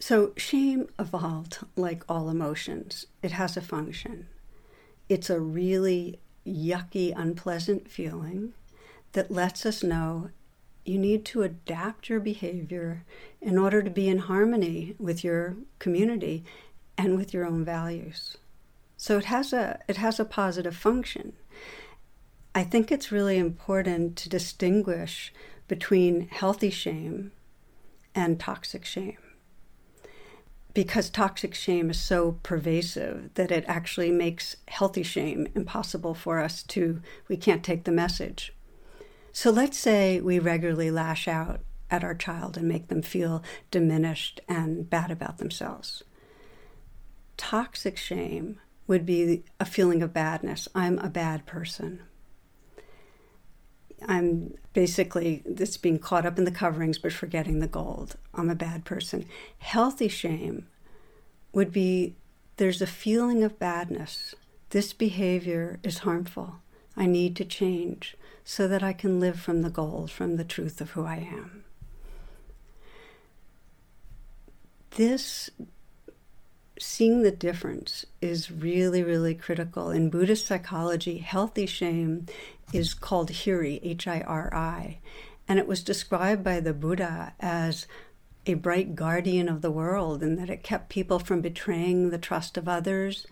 So, 0.00 0.32
shame 0.36 0.88
evolved 0.98 1.58
like 1.76 2.02
all 2.08 2.28
emotions, 2.28 3.06
it 3.22 3.30
has 3.30 3.56
a 3.56 3.60
function. 3.60 4.26
It's 5.08 5.30
a 5.30 5.38
really 5.38 6.18
yucky, 6.44 7.12
unpleasant 7.16 7.88
feeling 7.88 8.54
that 9.12 9.30
lets 9.30 9.64
us 9.64 9.84
know 9.84 10.30
you 10.84 10.98
need 10.98 11.24
to 11.26 11.42
adapt 11.42 12.08
your 12.08 12.18
behavior 12.18 13.04
in 13.40 13.56
order 13.56 13.84
to 13.84 13.90
be 13.90 14.08
in 14.08 14.18
harmony 14.18 14.96
with 14.98 15.22
your 15.22 15.54
community 15.78 16.42
and 16.98 17.16
with 17.16 17.32
your 17.32 17.46
own 17.46 17.64
values. 17.64 18.36
So 18.96 19.16
it 19.16 19.26
has 19.26 19.52
a 19.52 19.78
it 19.86 19.98
has 19.98 20.18
a 20.18 20.24
positive 20.24 20.74
function. 20.74 21.34
I 22.54 22.64
think 22.64 22.92
it's 22.92 23.10
really 23.10 23.38
important 23.38 24.16
to 24.16 24.28
distinguish 24.28 25.32
between 25.68 26.28
healthy 26.28 26.70
shame 26.70 27.32
and 28.14 28.38
toxic 28.38 28.84
shame. 28.84 29.16
Because 30.74 31.08
toxic 31.08 31.54
shame 31.54 31.90
is 31.90 32.00
so 32.00 32.38
pervasive 32.42 33.30
that 33.34 33.50
it 33.50 33.64
actually 33.66 34.10
makes 34.10 34.56
healthy 34.68 35.02
shame 35.02 35.48
impossible 35.54 36.14
for 36.14 36.40
us 36.40 36.62
to, 36.64 37.00
we 37.28 37.36
can't 37.36 37.64
take 37.64 37.84
the 37.84 37.92
message. 37.92 38.54
So 39.32 39.50
let's 39.50 39.78
say 39.78 40.20
we 40.20 40.38
regularly 40.38 40.90
lash 40.90 41.26
out 41.26 41.60
at 41.90 42.04
our 42.04 42.14
child 42.14 42.56
and 42.56 42.68
make 42.68 42.88
them 42.88 43.02
feel 43.02 43.42
diminished 43.70 44.40
and 44.48 44.88
bad 44.88 45.10
about 45.10 45.38
themselves. 45.38 46.02
Toxic 47.38 47.96
shame 47.96 48.60
would 48.86 49.06
be 49.06 49.42
a 49.58 49.64
feeling 49.64 50.02
of 50.02 50.12
badness. 50.12 50.68
I'm 50.74 50.98
a 50.98 51.08
bad 51.08 51.46
person. 51.46 52.02
I'm 54.08 54.54
basically 54.72 55.42
this 55.44 55.76
being 55.76 55.98
caught 55.98 56.26
up 56.26 56.38
in 56.38 56.44
the 56.44 56.50
coverings 56.50 56.98
but 56.98 57.12
forgetting 57.12 57.58
the 57.58 57.66
gold. 57.66 58.16
I'm 58.34 58.50
a 58.50 58.54
bad 58.54 58.84
person. 58.84 59.26
Healthy 59.58 60.08
shame 60.08 60.66
would 61.52 61.72
be 61.72 62.14
there's 62.56 62.82
a 62.82 62.86
feeling 62.86 63.42
of 63.42 63.58
badness. 63.58 64.34
This 64.70 64.92
behavior 64.92 65.78
is 65.82 65.98
harmful. 65.98 66.56
I 66.96 67.06
need 67.06 67.36
to 67.36 67.44
change 67.44 68.16
so 68.44 68.68
that 68.68 68.82
I 68.82 68.92
can 68.92 69.20
live 69.20 69.40
from 69.40 69.62
the 69.62 69.70
gold, 69.70 70.10
from 70.10 70.36
the 70.36 70.44
truth 70.44 70.80
of 70.80 70.90
who 70.90 71.04
I 71.04 71.16
am. 71.16 71.64
This 74.96 75.50
seeing 76.78 77.22
the 77.22 77.30
difference 77.30 78.04
is 78.20 78.50
really, 78.50 79.02
really 79.02 79.34
critical. 79.34 79.90
In 79.90 80.10
Buddhist 80.10 80.46
psychology, 80.46 81.18
healthy 81.18 81.66
shame 81.66 82.26
is 82.72 82.94
called 82.94 83.30
hiri, 83.30 83.80
H 83.82 84.06
I 84.06 84.20
R 84.20 84.52
I, 84.54 84.98
and 85.46 85.58
it 85.58 85.66
was 85.66 85.82
described 85.82 86.42
by 86.42 86.60
the 86.60 86.72
Buddha 86.72 87.34
as 87.40 87.86
a 88.46 88.54
bright 88.54 88.94
guardian 88.94 89.48
of 89.48 89.62
the 89.62 89.70
world 89.70 90.22
and 90.22 90.38
that 90.38 90.50
it 90.50 90.62
kept 90.62 90.88
people 90.88 91.18
from 91.18 91.40
betraying 91.40 92.10
the 92.10 92.18
trust 92.18 92.56
of 92.56 92.68
others, 92.68 93.26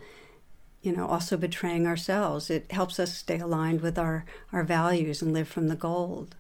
you 0.83 0.95
know, 0.95 1.07
also 1.07 1.37
betraying 1.37 1.87
ourselves. 1.87 2.49
It 2.49 2.71
helps 2.71 3.01
us 3.01 3.17
stay 3.17 3.39
aligned 3.39 3.81
with 3.81 3.99
our, 3.99 4.25
our 4.53 4.63
values 4.63 5.21
and 5.21 5.33
live 5.33 5.49
from 5.49 5.69
the 5.69 5.77
gold. 5.77 6.37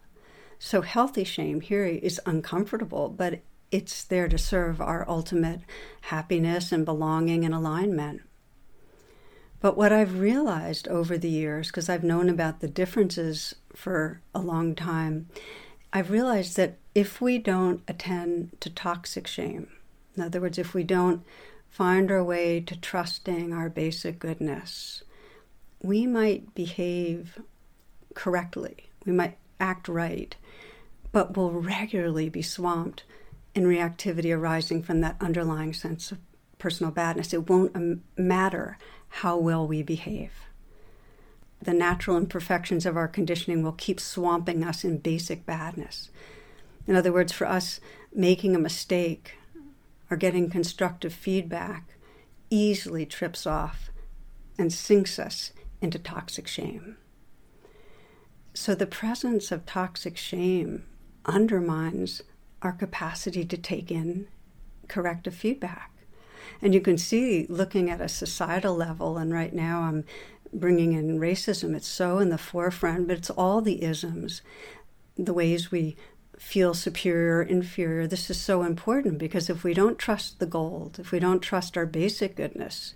So, 0.59 0.83
healthy 0.83 1.25
shame 1.25 1.63
here 1.63 1.87
is 1.87 2.21
uncomfortable, 2.27 3.09
but 3.09 3.41
it's 3.71 4.05
there 4.05 4.29
to 4.29 4.37
serve 4.37 4.81
our 4.81 5.09
ultimate 5.09 5.61
happiness 6.03 6.71
and 6.71 6.85
belonging 6.85 7.45
and 7.45 7.55
alignment. 7.55 8.23
But 9.61 9.77
what 9.77 9.93
I've 9.93 10.19
realized 10.19 10.89
over 10.89 11.19
the 11.19 11.29
years, 11.29 11.69
because 11.69 11.89
I've 11.89 12.05
known 12.05 12.29
about 12.29 12.61
the 12.61 12.69
differences 12.69 13.55
for 13.75 14.23
a 14.35 14.41
long 14.41 14.75
time, 14.75 15.29
I've 15.93 16.11
realized 16.11 16.57
that 16.57 16.79
if 16.95 17.21
we 17.21 17.39
don't 17.39 17.83
attend 17.87 18.57
to 18.61 18.71
toxic 18.71 19.27
shame, 19.27 19.69
in 20.17 20.23
other 20.23 20.41
words, 20.41 20.59
if 20.59 20.73
we 20.73 20.83
don't 20.83 21.23
find 21.69 22.11
our 22.11 22.25
way 22.25 22.61
to 22.61 22.81
trusting 22.81 23.53
our 23.53 23.69
basic 23.69 24.19
goodness, 24.19 25.03
we 25.83 26.07
might 26.07 26.55
behave 26.55 27.41
correctly. 28.15 28.89
We 29.05 29.13
might 29.13 29.39
act 29.61 29.89
right, 29.89 30.35
but 31.13 31.37
we'll 31.37 31.53
regularly 31.53 32.29
be 32.29 32.43
swamped 32.43 33.05
in 33.55 33.65
reactivity 33.65 34.35
arising 34.35 34.83
from 34.83 35.01
that 35.01 35.17
underlying 35.21 35.73
sense 35.73 36.13
of 36.13 36.19
personal 36.59 36.93
badness. 36.93 37.33
It 37.33 37.49
won't 37.49 37.75
um, 37.75 38.03
matter 38.17 38.79
how 39.11 39.37
well 39.37 39.67
we 39.67 39.83
behave. 39.83 40.33
The 41.63 41.75
natural 41.75 42.17
imperfections 42.17 42.87
of 42.87 42.97
our 42.97 43.09
conditioning 43.09 43.63
will 43.63 43.73
keep 43.73 44.01
swamping 44.01 44.65
us 44.65 44.83
in 44.83 44.99
basic 44.99 45.45
badness. 45.45 46.11
In 46.87 46.97
other 46.97 47.13
words, 47.13 47.33
for 47.33 47.47
us, 47.47 47.81
making 48.15 48.57
a 48.57 48.61
mistake 48.61 49.37
or 50.11 50.17
getting 50.17 50.49
constructive 50.49 51.13
feedback 51.13 51.95
easily 52.49 53.05
trips 53.07 53.47
off 53.47 53.91
and 54.59 54.73
sinks 54.73 55.19
us 55.19 55.53
into 55.81 55.99
toxic 55.99 56.47
shame. 56.47 56.97
So, 58.55 58.75
the 58.75 58.87
presence 58.87 59.53
of 59.53 59.67
toxic 59.67 60.17
shame 60.17 60.85
undermines 61.25 62.23
our 62.63 62.73
capacity 62.73 63.45
to 63.45 63.57
take 63.57 63.91
in 63.91 64.27
corrective 64.89 65.35
feedback. 65.35 65.90
And 66.63 66.75
you 66.75 66.81
can 66.81 66.99
see, 66.99 67.47
looking 67.49 67.91
at 67.91 68.01
a 68.01 68.09
societal 68.09 68.75
level, 68.75 69.19
and 69.19 69.33
right 69.33 69.53
now 69.53 69.83
I'm 69.83 70.05
bringing 70.53 70.93
in 70.93 71.19
racism, 71.19 71.75
it's 71.75 71.87
so 71.87 72.19
in 72.19 72.31
the 72.31 72.39
forefront, 72.39 73.09
but 73.09 73.19
it's 73.19 73.31
all 73.31 73.61
the 73.61 73.83
isms, 73.83 74.43
the 75.17 75.35
ways 75.35 75.71
we 75.71 75.97
feel 76.39 76.73
superior, 76.73 77.43
inferior. 77.43 78.07
This 78.07 78.31
is 78.31 78.41
so 78.41 78.63
important 78.63 79.19
because 79.19 79.51
if 79.51 79.63
we 79.63 79.75
don't 79.75 79.99
trust 79.99 80.39
the 80.39 80.47
gold, 80.47 80.99
if 80.99 81.13
we 81.13 81.19
don't 81.19 81.41
trust 81.41 81.77
our 81.77 81.87
basic 81.87 82.37
goodness, 82.37 82.95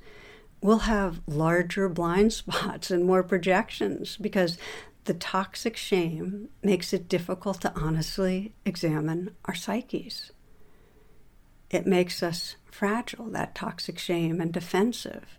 we'll 0.63 0.79
have 0.79 1.21
larger 1.27 1.89
blind 1.89 2.33
spots 2.33 2.91
and 2.91 3.05
more 3.05 3.23
projections 3.23 4.17
because 4.17 4.59
the 5.05 5.15
toxic 5.15 5.77
shame 5.77 6.49
makes 6.63 6.95
it 6.95 7.09
difficult 7.09 7.61
to 7.61 7.73
honestly 7.77 8.55
examine 8.65 9.35
our 9.45 9.55
psyches. 9.55 10.33
It 11.71 11.87
makes 11.87 12.23
us 12.23 12.57
fragile, 12.75 13.27
that 13.27 13.55
toxic 13.55 13.99
shame, 13.99 14.41
and 14.41 14.53
defensive. 14.53 15.39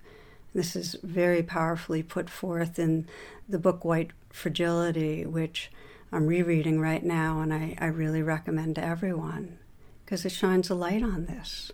This 0.54 0.74
is 0.74 0.96
very 1.04 1.44
powerfully 1.44 2.02
put 2.02 2.30
forth 2.30 2.80
in 2.80 3.08
the 3.48 3.60
book 3.60 3.84
White 3.84 4.12
Fragility, 4.32 5.26
which 5.26 5.70
I'm 6.14 6.28
rereading 6.28 6.80
right 6.80 7.04
now, 7.04 7.42
and 7.42 7.54
I, 7.54 7.76
I 7.78 7.88
really 7.88 8.24
recommend 8.24 8.76
to 8.76 8.84
everyone 8.84 9.60
because 10.06 10.24
it 10.24 10.32
shines 10.32 10.70
a 10.70 10.76
light 10.76 11.04
on 11.04 11.26
this. 11.26 11.74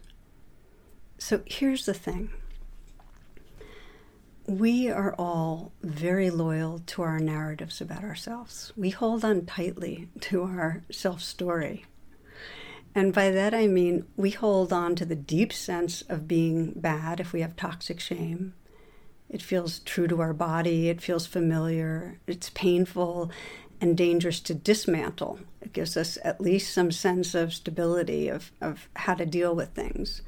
So 1.19 1.41
here's 1.45 1.85
the 1.85 1.93
thing 1.93 2.31
we 4.47 4.89
are 4.89 5.13
all 5.19 5.71
very 5.83 6.31
loyal 6.31 6.79
to 6.87 7.03
our 7.03 7.19
narratives 7.19 7.79
about 7.79 8.03
ourselves. 8.03 8.73
We 8.75 8.89
hold 8.89 9.23
on 9.23 9.45
tightly 9.45 10.09
to 10.21 10.41
our 10.41 10.81
self 10.89 11.21
story. 11.21 11.85
And 12.93 13.13
by 13.13 13.31
that 13.31 13.53
I 13.53 13.67
mean 13.67 14.05
we 14.17 14.31
hold 14.31 14.73
on 14.73 14.95
to 14.95 15.05
the 15.05 15.15
deep 15.15 15.53
sense 15.53 16.01
of 16.03 16.27
being 16.27 16.73
bad 16.75 17.19
if 17.19 17.33
we 17.33 17.41
have 17.41 17.55
toxic 17.55 17.99
shame. 17.99 18.53
It 19.29 19.41
feels 19.41 19.79
true 19.79 20.07
to 20.07 20.19
our 20.19 20.33
body, 20.33 20.89
it 20.89 21.01
feels 21.01 21.25
familiar, 21.25 22.19
it's 22.27 22.49
painful 22.49 23.31
and 23.79 23.97
dangerous 23.97 24.41
to 24.41 24.53
dismantle. 24.53 25.39
It 25.61 25.73
gives 25.73 25.95
us 25.95 26.17
at 26.23 26.41
least 26.41 26.73
some 26.73 26.91
sense 26.91 27.33
of 27.33 27.53
stability, 27.53 28.27
of, 28.27 28.51
of 28.59 28.89
how 28.95 29.15
to 29.15 29.25
deal 29.25 29.55
with 29.55 29.69
things. 29.69 30.21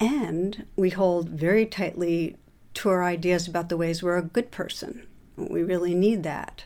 And 0.00 0.66
we 0.74 0.90
hold 0.90 1.28
very 1.28 1.66
tightly 1.66 2.36
to 2.74 2.88
our 2.88 3.04
ideas 3.04 3.46
about 3.46 3.68
the 3.68 3.76
ways 3.76 4.02
we're 4.02 4.18
a 4.18 4.22
good 4.22 4.50
person. 4.50 5.06
We 5.36 5.62
really 5.62 5.94
need 5.94 6.22
that. 6.24 6.64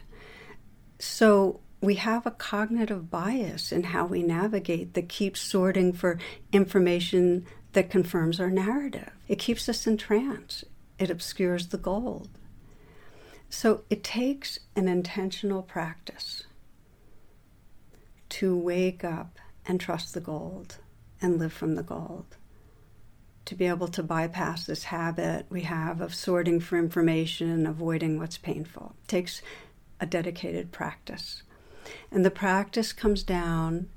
So 0.99 1.61
we 1.81 1.95
have 1.95 2.27
a 2.27 2.31
cognitive 2.31 3.11
bias 3.11 3.73
in 3.73 3.85
how 3.85 4.07
we 4.07 4.23
navigate 4.23 4.95
that 4.95 5.09
keeps 5.09 5.41
sorting 5.41 5.93
for 5.93 6.19
information 6.53 7.47
that 7.73 7.91
confirms 7.91 8.41
our 8.41 8.51
narrative. 8.51 9.11
It 9.29 9.39
keeps 9.39 9.69
us 9.69 9.87
in 9.87 9.97
trance, 9.97 10.65
it 10.99 11.11
obscures 11.11 11.69
the 11.69 11.79
gold. 11.79 12.29
So 13.49 13.83
it 13.91 14.05
takes 14.05 14.61
an 14.77 14.89
intentional 14.89 15.63
practice 15.63 16.45
to 18.31 18.57
wake 18.57 19.03
up 19.03 19.39
and 19.67 19.81
trust 19.81 20.15
the 20.15 20.21
gold 20.21 20.77
and 21.21 21.39
live 21.39 21.53
from 21.53 21.75
the 21.75 21.83
gold 21.83 22.37
to 23.51 23.57
be 23.57 23.67
able 23.67 23.89
to 23.89 24.03
bypass 24.03 24.67
this 24.67 24.85
habit 24.85 25.45
we 25.51 25.63
have 25.63 26.01
of 26.01 26.15
sorting 26.15 26.61
for 26.61 26.79
information 26.79 27.51
and 27.51 27.67
avoiding 27.67 28.17
what's 28.17 28.39
painful. 28.39 28.95
It 29.03 29.09
takes 29.09 29.43
a 29.99 30.07
dedicated 30.07 30.71
practice. 30.71 31.43
And 32.11 32.25
the 32.25 32.31
practice 32.31 32.93
comes 32.93 33.23
down 33.23 33.89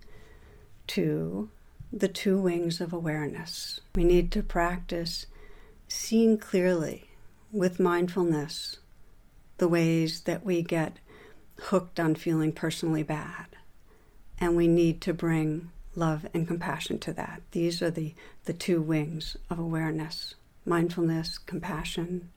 to 0.87 1.49
the 1.91 2.07
two 2.07 2.39
wings 2.39 2.81
of 2.81 2.93
awareness. 2.93 3.81
We 3.95 4.03
need 4.03 4.31
to 4.31 4.43
practice 4.43 5.27
seeing 5.87 6.37
clearly 6.37 7.09
with 7.51 7.79
mindfulness 7.79 8.77
the 9.57 9.67
ways 9.67 10.21
that 10.21 10.43
we 10.43 10.63
get 10.63 10.97
hooked 11.59 11.99
on 11.99 12.15
feeling 12.15 12.51
personally 12.51 13.03
bad. 13.03 13.45
And 14.39 14.55
we 14.55 14.67
need 14.67 15.01
to 15.01 15.13
bring 15.13 15.69
love 15.95 16.25
and 16.33 16.47
compassion 16.47 16.97
to 16.99 17.13
that. 17.13 17.41
These 17.51 17.81
are 17.81 17.91
the, 17.91 18.15
the 18.45 18.53
two 18.53 18.81
wings 18.81 19.37
of 19.49 19.59
awareness 19.59 20.35
mindfulness, 20.65 21.37
compassion. 21.37 22.29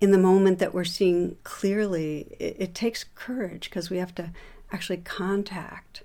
In 0.00 0.10
the 0.10 0.18
moment 0.18 0.58
that 0.58 0.74
we're 0.74 0.84
seeing 0.84 1.36
clearly, 1.44 2.36
it, 2.38 2.56
it 2.58 2.74
takes 2.74 3.04
courage 3.14 3.70
because 3.70 3.90
we 3.90 3.98
have 3.98 4.14
to 4.16 4.30
actually 4.72 4.98
contact 4.98 6.02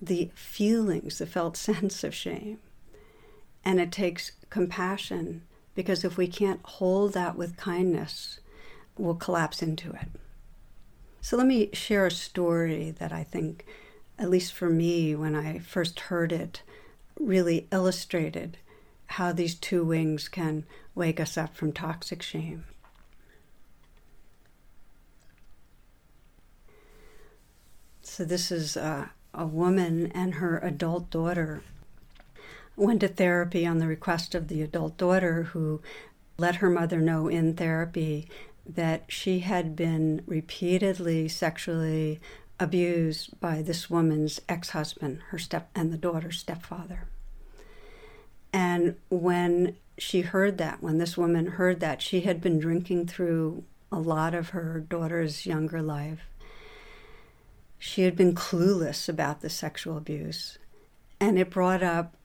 the 0.00 0.30
feelings, 0.34 1.18
the 1.18 1.26
felt 1.26 1.56
sense 1.68 2.02
of 2.04 2.14
shame. 2.14 2.58
And 3.64 3.80
it 3.80 3.92
takes 3.92 4.32
compassion 4.50 5.42
because 5.74 6.04
if 6.04 6.16
we 6.16 6.26
can't 6.26 6.60
hold 6.64 7.12
that 7.12 7.36
with 7.36 7.56
kindness, 7.56 8.40
we'll 8.96 9.14
collapse 9.14 9.62
into 9.62 9.90
it. 9.90 10.08
So 11.20 11.36
let 11.36 11.46
me 11.46 11.70
share 11.72 12.06
a 12.06 12.10
story 12.10 12.90
that 12.92 13.12
I 13.12 13.22
think 13.22 13.64
at 14.18 14.30
least 14.30 14.52
for 14.52 14.68
me, 14.68 15.14
when 15.14 15.36
I 15.36 15.60
first 15.60 16.00
heard 16.00 16.32
it, 16.32 16.62
really 17.18 17.68
illustrated 17.70 18.58
how 19.06 19.32
these 19.32 19.54
two 19.54 19.84
wings 19.84 20.28
can 20.28 20.64
wake 20.94 21.20
us 21.20 21.38
up 21.38 21.56
from 21.56 21.72
toxic 21.72 22.20
shame. 22.22 22.64
So, 28.18 28.24
this 28.24 28.50
is 28.50 28.76
a, 28.76 29.12
a 29.32 29.46
woman 29.46 30.10
and 30.10 30.34
her 30.34 30.58
adult 30.58 31.08
daughter 31.08 31.62
went 32.74 33.02
to 33.02 33.06
therapy 33.06 33.64
on 33.64 33.78
the 33.78 33.86
request 33.86 34.34
of 34.34 34.48
the 34.48 34.60
adult 34.60 34.96
daughter 34.96 35.44
who 35.44 35.80
let 36.36 36.56
her 36.56 36.68
mother 36.68 37.00
know 37.00 37.28
in 37.28 37.54
therapy 37.54 38.26
that 38.66 39.04
she 39.06 39.38
had 39.38 39.76
been 39.76 40.22
repeatedly 40.26 41.28
sexually 41.28 42.18
abused 42.58 43.38
by 43.38 43.62
this 43.62 43.88
woman's 43.88 44.40
ex-husband, 44.48 45.20
her 45.28 45.38
step 45.38 45.70
and 45.76 45.92
the 45.92 45.96
daughter's 45.96 46.40
stepfather. 46.40 47.06
And 48.52 48.96
when 49.10 49.76
she 49.96 50.22
heard 50.22 50.58
that, 50.58 50.82
when 50.82 50.98
this 50.98 51.16
woman 51.16 51.46
heard 51.46 51.78
that, 51.78 52.02
she 52.02 52.22
had 52.22 52.40
been 52.40 52.58
drinking 52.58 53.06
through 53.06 53.62
a 53.92 54.00
lot 54.00 54.34
of 54.34 54.48
her 54.48 54.80
daughter's 54.80 55.46
younger 55.46 55.80
life. 55.80 56.27
She 57.78 58.02
had 58.02 58.16
been 58.16 58.34
clueless 58.34 59.08
about 59.08 59.40
the 59.40 59.50
sexual 59.50 59.96
abuse, 59.96 60.58
and 61.20 61.38
it 61.38 61.50
brought 61.50 61.82
up 61.82 62.16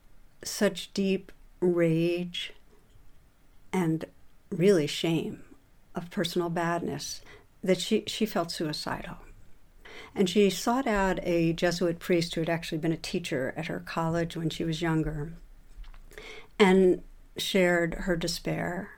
such 0.42 0.92
deep 0.92 1.32
rage 1.60 2.52
and 3.72 4.04
really 4.50 4.86
shame 4.86 5.42
of 5.94 6.10
personal 6.10 6.50
badness 6.50 7.20
that 7.62 7.80
she, 7.80 8.04
she 8.06 8.26
felt 8.26 8.50
suicidal. 8.50 9.18
And 10.14 10.28
she 10.28 10.50
sought 10.50 10.86
out 10.86 11.18
a 11.22 11.52
Jesuit 11.52 11.98
priest 11.98 12.34
who 12.34 12.40
had 12.40 12.50
actually 12.50 12.78
been 12.78 12.92
a 12.92 12.96
teacher 12.96 13.54
at 13.56 13.66
her 13.66 13.80
college 13.80 14.36
when 14.36 14.50
she 14.50 14.64
was 14.64 14.82
younger 14.82 15.34
and 16.58 17.02
shared 17.36 17.94
her 17.94 18.16
despair 18.16 18.90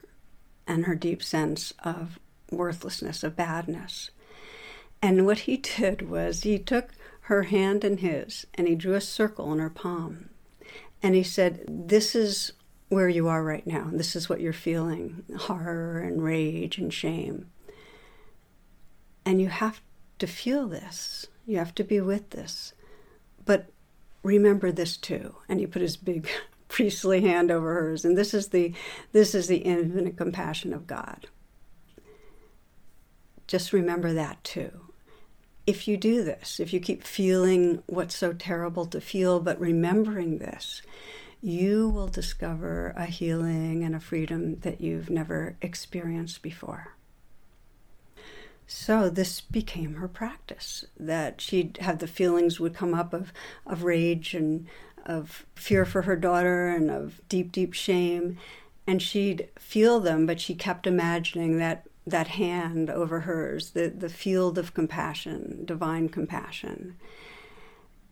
and 0.67 0.87
her 0.87 0.95
deep 0.95 1.23
sense 1.23 1.73
of 1.85 2.19
worthlessness, 2.51 3.23
of 3.23 3.37
badness. 3.37 4.11
And 5.03 5.27
what 5.27 5.41
he 5.41 5.57
did 5.57 6.09
was 6.09 6.43
he 6.43 6.59
took 6.59 6.93
her 7.23 7.45
hand 7.45 7.85
in 7.85 7.99
his 7.99 8.47
and 8.55 8.69
he 8.69 8.75
drew 8.75 8.95
a 8.95 9.01
circle 9.01 9.53
in 9.53 9.59
her 9.59 9.71
palm. 9.71 10.31
And 11.03 11.15
he 11.15 11.23
said, 11.23 11.65
This 11.69 12.15
is 12.15 12.53
where 12.89 13.09
you 13.09 13.29
are 13.29 13.43
right 13.43 13.67
now. 13.67 13.91
This 13.93 14.15
is 14.15 14.29
what 14.29 14.41
you're 14.41 14.53
feeling 14.53 15.25
horror 15.37 15.99
and 15.99 16.23
rage 16.23 16.79
and 16.79 16.93
shame. 16.93 17.51
And 19.25 19.41
you 19.41 19.49
have 19.49 19.81
to 20.19 20.27
feel 20.27 20.69
this. 20.69 21.27
You 21.45 21.59
have 21.59 21.75
to 21.77 21.85
be 21.85 22.01
with 22.01 22.31
this. 22.31 22.75
But 23.45 23.67
remember 24.23 24.71
this 24.71 24.97
too. 24.97 25.37
And 25.49 25.59
he 25.59 25.67
put 25.67 25.83
his 25.83 25.97
big 25.97 26.29
priestly 26.69 27.23
hand 27.23 27.51
over 27.51 27.75
hers. 27.75 28.05
And 28.05 28.17
this 28.17 28.33
is 28.35 28.49
the 28.49 28.73
this 29.13 29.35
is 29.35 29.49
the 29.49 29.59
infinite 29.59 30.17
compassion 30.17 30.73
of 30.73 30.87
God. 30.87 31.29
Just 33.47 33.73
remember 33.73 34.13
that 34.13 34.43
too. 34.45 34.71
If 35.67 35.89
you 35.89 35.97
do 35.97 36.23
this, 36.23 36.61
if 36.61 36.73
you 36.73 36.81
keep 36.81 37.03
feeling 37.03 37.83
what's 37.87 38.17
so 38.17 38.33
terrible 38.33 38.87
to 38.87 39.01
feel, 39.01 39.41
but 39.41 39.61
remembering 39.61 40.39
this, 40.39 40.83
you 41.41 41.89
will 41.89 42.09
discover 42.09 42.95
a 42.97 43.07
healing 43.07 43.85
and 43.85 43.95
a 43.95 44.01
freedom 44.01 44.61
that 44.61 44.81
you've 44.81 45.11
never 45.11 45.57
experienced 45.61 46.43
before. 46.43 46.97
So 48.67 49.09
this 49.09 49.41
became 49.41 49.95
her 49.95 50.09
practice 50.09 50.85
that 50.99 51.41
she'd 51.41 51.79
have 51.81 51.99
the 51.99 52.09
feelings 52.09 52.59
would 52.59 52.75
come 52.75 52.95
up 52.95 53.13
of, 53.13 53.33
of 53.65 53.85
rage 53.85 54.35
and 54.35 54.67
of 55.05 55.47
fear 55.55 55.85
for 55.85 56.03
her 56.03 56.17
daughter 56.17 56.69
and 56.69 56.91
of 56.91 57.21
deep, 57.29 57.53
deep 57.53 57.75
shame. 57.75 58.39
And 58.87 59.01
she'd 59.01 59.49
feel 59.57 60.01
them, 60.01 60.27
but 60.27 60.41
she 60.41 60.55
kept 60.55 60.87
imagining 60.87 61.59
that 61.59 61.87
that 62.07 62.29
hand 62.29 62.89
over 62.89 63.21
hers, 63.21 63.71
the, 63.71 63.89
the 63.89 64.09
field 64.09 64.59
of 64.59 64.75
compassion, 64.75 65.65
divine 65.65 66.09
compassion. 66.09 66.97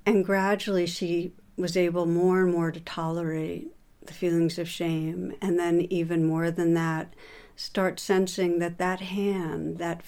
And 0.04 0.24
gradually 0.24 0.86
she 0.86 1.32
was 1.56 1.76
able 1.76 2.06
more 2.06 2.42
and 2.42 2.52
more 2.52 2.72
to 2.72 2.80
tolerate 2.80 3.70
the 4.02 4.12
feelings 4.12 4.58
of 4.58 4.68
shame. 4.68 5.34
And 5.40 5.58
then, 5.58 5.82
even 5.82 6.26
more 6.26 6.50
than 6.50 6.74
that, 6.74 7.14
start 7.56 8.00
sensing 8.00 8.58
that 8.58 8.78
that 8.78 9.00
hand, 9.00 9.78
that 9.78 10.02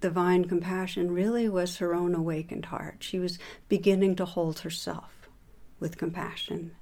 divine 0.00 0.46
compassion, 0.46 1.12
really 1.12 1.48
was 1.48 1.76
her 1.76 1.94
own 1.94 2.14
awakened 2.14 2.66
heart. 2.66 2.96
She 3.00 3.18
was 3.18 3.38
beginning 3.68 4.16
to 4.16 4.24
hold 4.24 4.60
herself 4.60 5.28
with 5.78 5.98
compassion 5.98 6.72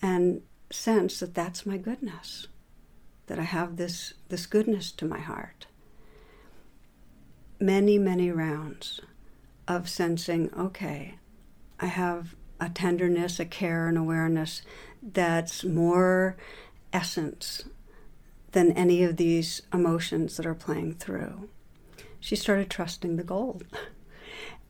and 0.00 0.42
sense 0.70 1.20
that 1.20 1.34
that's 1.34 1.66
my 1.66 1.76
goodness 1.76 2.46
that 3.28 3.38
I 3.38 3.44
have 3.44 3.76
this, 3.76 4.14
this 4.28 4.46
goodness 4.46 4.90
to 4.92 5.04
my 5.06 5.18
heart. 5.18 5.66
Many, 7.60 7.98
many 7.98 8.30
rounds 8.30 9.00
of 9.66 9.88
sensing, 9.88 10.50
okay, 10.54 11.16
I 11.80 11.86
have 11.86 12.34
a 12.60 12.68
tenderness, 12.68 13.38
a 13.38 13.44
care, 13.44 13.88
an 13.88 13.96
awareness 13.96 14.62
that's 15.02 15.62
more 15.64 16.36
essence 16.92 17.64
than 18.52 18.72
any 18.72 19.02
of 19.04 19.16
these 19.16 19.62
emotions 19.72 20.36
that 20.36 20.46
are 20.46 20.54
playing 20.54 20.94
through. 20.94 21.48
She 22.20 22.34
started 22.34 22.70
trusting 22.70 23.16
the 23.16 23.24
gold. 23.24 23.64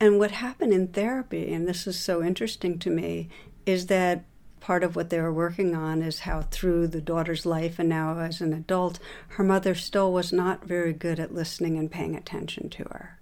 And 0.01 0.21
what 0.21 0.31
happened 0.31 0.73
in 0.73 0.89
therapy, 0.89 1.53
and 1.53 1.67
this 1.67 1.85
is 1.89 1.99
so 1.99 2.23
interesting 2.23 2.79
to 2.79 2.89
me, 2.91 3.29
is 3.67 3.87
that 3.87 4.25
part 4.61 4.83
of 4.83 4.97
what 4.97 5.11
they 5.11 5.21
were 5.21 5.33
working 5.33 5.75
on 5.75 6.03
is 6.03 6.21
how 6.21 6.43
through 6.43 6.89
the 6.89 7.01
daughter's 7.01 7.47
life 7.47 7.79
and 7.79 7.89
now 7.89 8.19
as 8.19 8.41
an 8.41 8.53
adult, 8.53 8.99
her 9.29 9.45
mother 9.45 9.75
still 9.75 10.13
was 10.13 10.33
not 10.33 10.65
very 10.65 10.93
good 10.93 11.21
at 11.21 11.35
listening 11.35 11.79
and 11.79 11.91
paying 11.91 12.17
attention 12.17 12.69
to 12.71 12.85
her. 12.85 13.19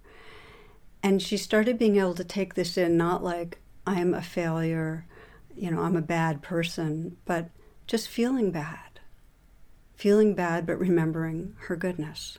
And 1.02 1.22
she 1.22 1.36
started 1.36 1.78
being 1.78 1.96
able 1.96 2.14
to 2.14 2.24
take 2.24 2.54
this 2.54 2.76
in 2.76 2.96
not 2.96 3.22
like, 3.22 3.58
I'm 3.86 4.14
a 4.14 4.22
failure, 4.22 5.06
you 5.54 5.70
know, 5.70 5.80
I'm 5.80 5.96
a 5.96 6.02
bad 6.02 6.42
person, 6.42 7.16
but 7.24 7.50
just 7.86 8.08
feeling 8.08 8.50
bad. 8.50 9.00
Feeling 9.94 10.34
bad, 10.34 10.66
but 10.66 10.78
remembering 10.78 11.54
her 11.68 11.76
goodness. 11.76 12.38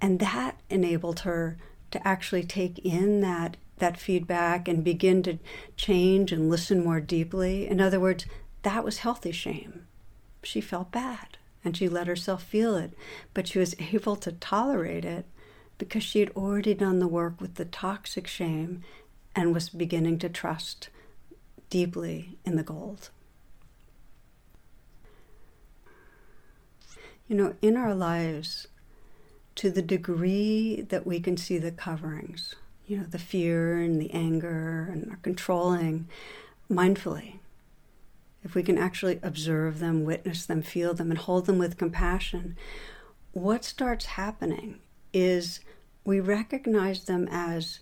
And 0.00 0.18
that 0.20 0.60
enabled 0.70 1.20
her 1.20 1.58
to 1.90 2.06
actually 2.06 2.44
take 2.44 2.78
in 2.78 3.20
that 3.20 3.56
that 3.80 3.98
feedback 3.98 4.68
and 4.68 4.84
begin 4.84 5.22
to 5.24 5.38
change 5.76 6.32
and 6.32 6.48
listen 6.48 6.84
more 6.84 7.00
deeply. 7.00 7.66
In 7.66 7.80
other 7.80 8.00
words, 8.00 8.26
that 8.62 8.84
was 8.84 8.98
healthy 8.98 9.32
shame. 9.32 9.86
She 10.42 10.60
felt 10.60 10.92
bad 10.92 11.38
and 11.64 11.76
she 11.76 11.88
let 11.88 12.06
herself 12.06 12.42
feel 12.42 12.76
it, 12.76 12.92
but 13.34 13.48
she 13.48 13.58
was 13.58 13.74
able 13.92 14.16
to 14.16 14.32
tolerate 14.32 15.04
it 15.04 15.26
because 15.78 16.02
she 16.02 16.20
had 16.20 16.30
already 16.30 16.74
done 16.74 16.98
the 16.98 17.08
work 17.08 17.40
with 17.40 17.54
the 17.54 17.64
toxic 17.64 18.26
shame 18.26 18.82
and 19.34 19.54
was 19.54 19.68
beginning 19.68 20.18
to 20.18 20.28
trust 20.28 20.90
deeply 21.70 22.36
in 22.44 22.56
the 22.56 22.62
gold. 22.62 23.10
You 27.28 27.36
know, 27.36 27.54
in 27.62 27.76
our 27.76 27.94
lives, 27.94 28.66
to 29.54 29.70
the 29.70 29.82
degree 29.82 30.80
that 30.88 31.06
we 31.06 31.20
can 31.20 31.36
see 31.36 31.58
the 31.58 31.70
coverings, 31.70 32.56
you 32.90 32.96
know, 32.96 33.04
the 33.04 33.20
fear 33.20 33.78
and 33.78 34.02
the 34.02 34.12
anger 34.12 34.90
and 34.92 35.08
our 35.10 35.18
controlling 35.22 36.08
mindfully. 36.68 37.34
If 38.42 38.56
we 38.56 38.64
can 38.64 38.76
actually 38.76 39.20
observe 39.22 39.78
them, 39.78 40.04
witness 40.04 40.44
them, 40.44 40.60
feel 40.60 40.92
them, 40.92 41.10
and 41.10 41.18
hold 41.18 41.46
them 41.46 41.56
with 41.56 41.78
compassion, 41.78 42.56
what 43.30 43.64
starts 43.64 44.06
happening 44.06 44.80
is 45.12 45.60
we 46.04 46.18
recognize 46.18 47.04
them 47.04 47.28
as 47.30 47.78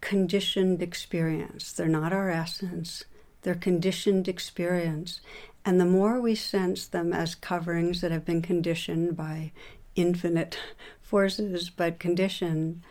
conditioned 0.00 0.82
experience. 0.82 1.70
They're 1.70 1.86
not 1.86 2.12
our 2.12 2.28
essence, 2.28 3.04
they're 3.42 3.54
conditioned 3.54 4.26
experience. 4.26 5.20
And 5.64 5.80
the 5.80 5.84
more 5.84 6.20
we 6.20 6.34
sense 6.34 6.88
them 6.88 7.12
as 7.12 7.36
coverings 7.36 8.00
that 8.00 8.10
have 8.10 8.24
been 8.24 8.42
conditioned 8.42 9.16
by 9.16 9.52
infinite 9.94 10.58
forces, 11.00 11.70
but 11.70 12.00
conditioned, 12.00 12.82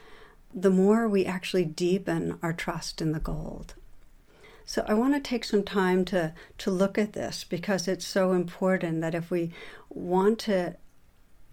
the 0.53 0.69
more 0.69 1.07
we 1.07 1.25
actually 1.25 1.65
deepen 1.65 2.37
our 2.41 2.53
trust 2.53 3.01
in 3.01 3.11
the 3.11 3.19
gold. 3.19 3.75
So 4.65 4.85
I 4.87 4.93
want 4.93 5.15
to 5.15 5.19
take 5.19 5.43
some 5.43 5.63
time 5.63 6.05
to, 6.05 6.33
to 6.59 6.71
look 6.71 6.97
at 6.97 7.13
this 7.13 7.43
because 7.43 7.87
it's 7.87 8.05
so 8.05 8.33
important 8.33 9.01
that 9.01 9.15
if 9.15 9.31
we 9.31 9.51
want 9.89 10.37
to 10.39 10.75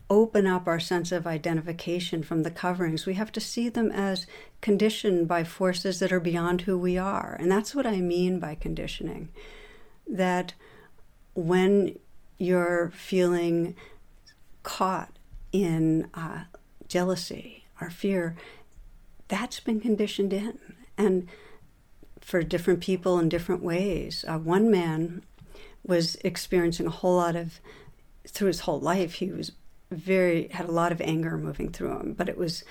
open 0.09 0.47
up 0.47 0.69
our 0.69 0.79
sense 0.79 1.11
of 1.13 1.27
identification 1.27 2.23
from 2.23 2.43
the 2.43 2.51
coverings, 2.51 3.07
we 3.07 3.15
have 3.15 3.33
to 3.33 3.41
see 3.41 3.69
them 3.69 3.91
as 3.91 4.27
conditioned 4.61 5.27
by 5.27 5.45
forces 5.45 5.99
that 5.99 6.13
are 6.13 6.21
beyond 6.21 6.63
who 6.63 6.79
we 6.79 6.97
are. 6.97 7.37
And 7.41 7.51
that's 7.51 7.75
what 7.75 7.87
I 7.87 8.01
mean 8.01 8.39
by 8.39 8.55
conditioning. 8.55 9.31
That 10.07 10.55
when 11.35 11.99
you're 12.39 12.93
feeling 12.95 13.75
caught 14.63 15.13
in 15.53 16.09
uh, 16.15 16.45
jealousy 16.87 17.65
or 17.81 17.91
fear, 17.91 18.37
that's 19.29 19.61
been 19.61 19.81
conditioned 19.81 20.33
in. 20.33 20.59
And 20.97 21.29
for 22.21 22.43
different 22.43 22.81
people 22.81 23.19
in 23.19 23.29
different 23.29 23.63
ways. 23.63 24.25
Uh, 24.27 24.39
one 24.39 24.71
man 24.71 25.23
was 25.87 26.17
experiencing 26.25 26.87
a 26.87 26.91
whole 26.91 27.17
lot 27.17 27.37
of, 27.37 27.61
through 28.27 28.49
his 28.49 28.61
whole 28.61 28.81
life, 28.81 29.15
he 29.15 29.31
was 29.31 29.53
very, 29.91 30.49
had 30.49 30.69
a 30.69 30.73
lot 30.73 30.91
of 30.91 31.01
anger 31.01 31.39
moving 31.39 31.71
through 31.71 32.01
him, 32.01 32.13
but 32.15 32.29
it 32.29 32.37
was 32.37 32.65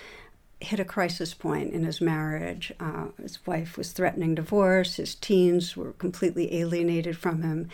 hit 0.60 0.80
a 0.80 0.86
crisis 0.86 1.34
point 1.34 1.74
in 1.74 1.84
his 1.84 2.02
marriage. 2.02 2.74
Uh, 2.80 3.08
his 3.22 3.46
wife 3.46 3.78
was 3.78 3.92
threatening 3.92 4.36
divorce, 4.36 4.96
his 4.96 5.16
teens 5.16 5.78
were 5.78 5.94
completely 5.94 6.54
alienated 6.56 7.18
from 7.18 7.42
him. 7.42 7.70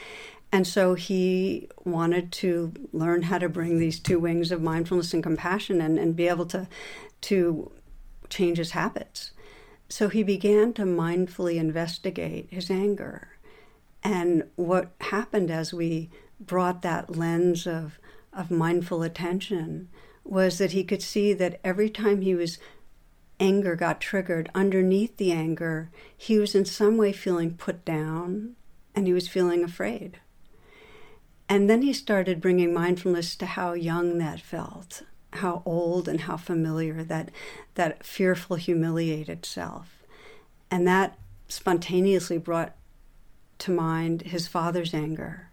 And 0.52 0.68
so 0.68 0.96
he 0.96 1.70
wanted 1.86 2.32
to 2.34 2.74
learn 2.92 3.24
how 3.24 3.38
to 3.38 3.48
bring 3.48 3.80
these 3.80 4.00
two 4.00 4.20
wings 4.20 4.52
of 4.52 4.62
mindfulness 4.62 5.14
and 5.14 5.24
compassion 5.24 5.80
and, 5.80 5.98
and 5.98 6.16
be 6.16 6.28
able 6.28 6.46
to, 6.48 6.68
to 7.22 7.72
change 8.32 8.58
his 8.58 8.72
habits. 8.72 9.32
So 9.90 10.08
he 10.08 10.24
began 10.24 10.74
to 10.74 10.84
mindfully 10.84 11.58
investigate 11.58 12.48
his 12.50 12.72
anger. 12.72 13.38
And 14.04 14.46
what 14.56 14.94
happened 15.02 15.52
as 15.52 15.74
we 15.74 16.10
brought 16.40 16.82
that 16.82 17.16
lens 17.16 17.68
of, 17.68 18.00
of 18.34 18.50
mindful 18.50 19.04
attention 19.04 19.90
was 20.24 20.58
that 20.58 20.72
he 20.72 20.84
could 20.84 21.04
see 21.04 21.34
that 21.34 21.60
every 21.64 21.90
time 21.90 22.22
he 22.22 22.34
was 22.34 22.58
anger 23.40 23.76
got 23.76 24.00
triggered, 24.00 24.50
underneath 24.56 25.18
the 25.18 25.32
anger, 25.32 25.92
he 26.16 26.40
was 26.40 26.56
in 26.56 26.66
some 26.66 26.98
way 26.98 27.12
feeling 27.12 27.56
put 27.56 27.84
down 27.84 28.56
and 28.96 29.08
he 29.08 29.14
was 29.14 29.28
feeling 29.28 29.64
afraid. 29.64 30.20
And 31.50 31.70
then 31.70 31.82
he 31.82 31.92
started 31.92 32.40
bringing 32.40 32.74
mindfulness 32.74 33.36
to 33.36 33.46
how 33.46 33.74
young 33.74 34.20
that 34.20 34.40
felt 34.40 35.04
how 35.34 35.62
old 35.66 36.08
and 36.08 36.22
how 36.22 36.38
familiar 36.38 37.04
that 37.04 37.30
that 37.76 38.06
fearful 38.06 38.58
humiliated 38.58 39.46
self. 39.46 40.04
And 40.70 40.88
that 40.88 41.18
spontaneously 41.48 42.38
brought 42.38 42.76
to 43.60 43.72
mind 43.72 44.24
his 44.24 44.48
father's 44.48 44.94
anger 44.94 45.50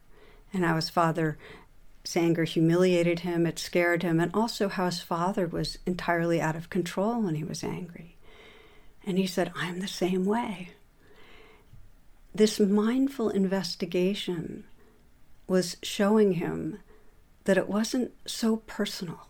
and 0.53 0.65
how 0.65 0.77
his 0.77 0.89
father's 0.89 1.37
anger 2.17 2.45
humiliated 2.45 3.21
him 3.21 3.47
it 3.47 3.59
scared 3.59 4.03
him 4.03 4.19
and 4.19 4.31
also 4.33 4.69
how 4.69 4.87
his 4.87 5.01
father 5.01 5.47
was 5.47 5.79
entirely 5.85 6.41
out 6.41 6.57
of 6.57 6.71
control 6.71 7.21
when 7.21 7.35
he 7.35 7.45
was 7.45 7.63
angry. 7.63 8.17
And 9.05 9.19
he 9.19 9.27
said 9.27 9.53
i'm 9.55 9.81
the 9.81 9.89
same 9.89 10.25
way. 10.25 10.71
This 12.35 12.61
mindful 12.61 13.31
investigation 13.31 14.65
was 15.47 15.77
showing 15.83 16.35
him 16.35 16.79
that 17.45 17.59
it 17.59 17.69
wasn't 17.69 18.13
so 18.27 18.59
personal 18.59 19.29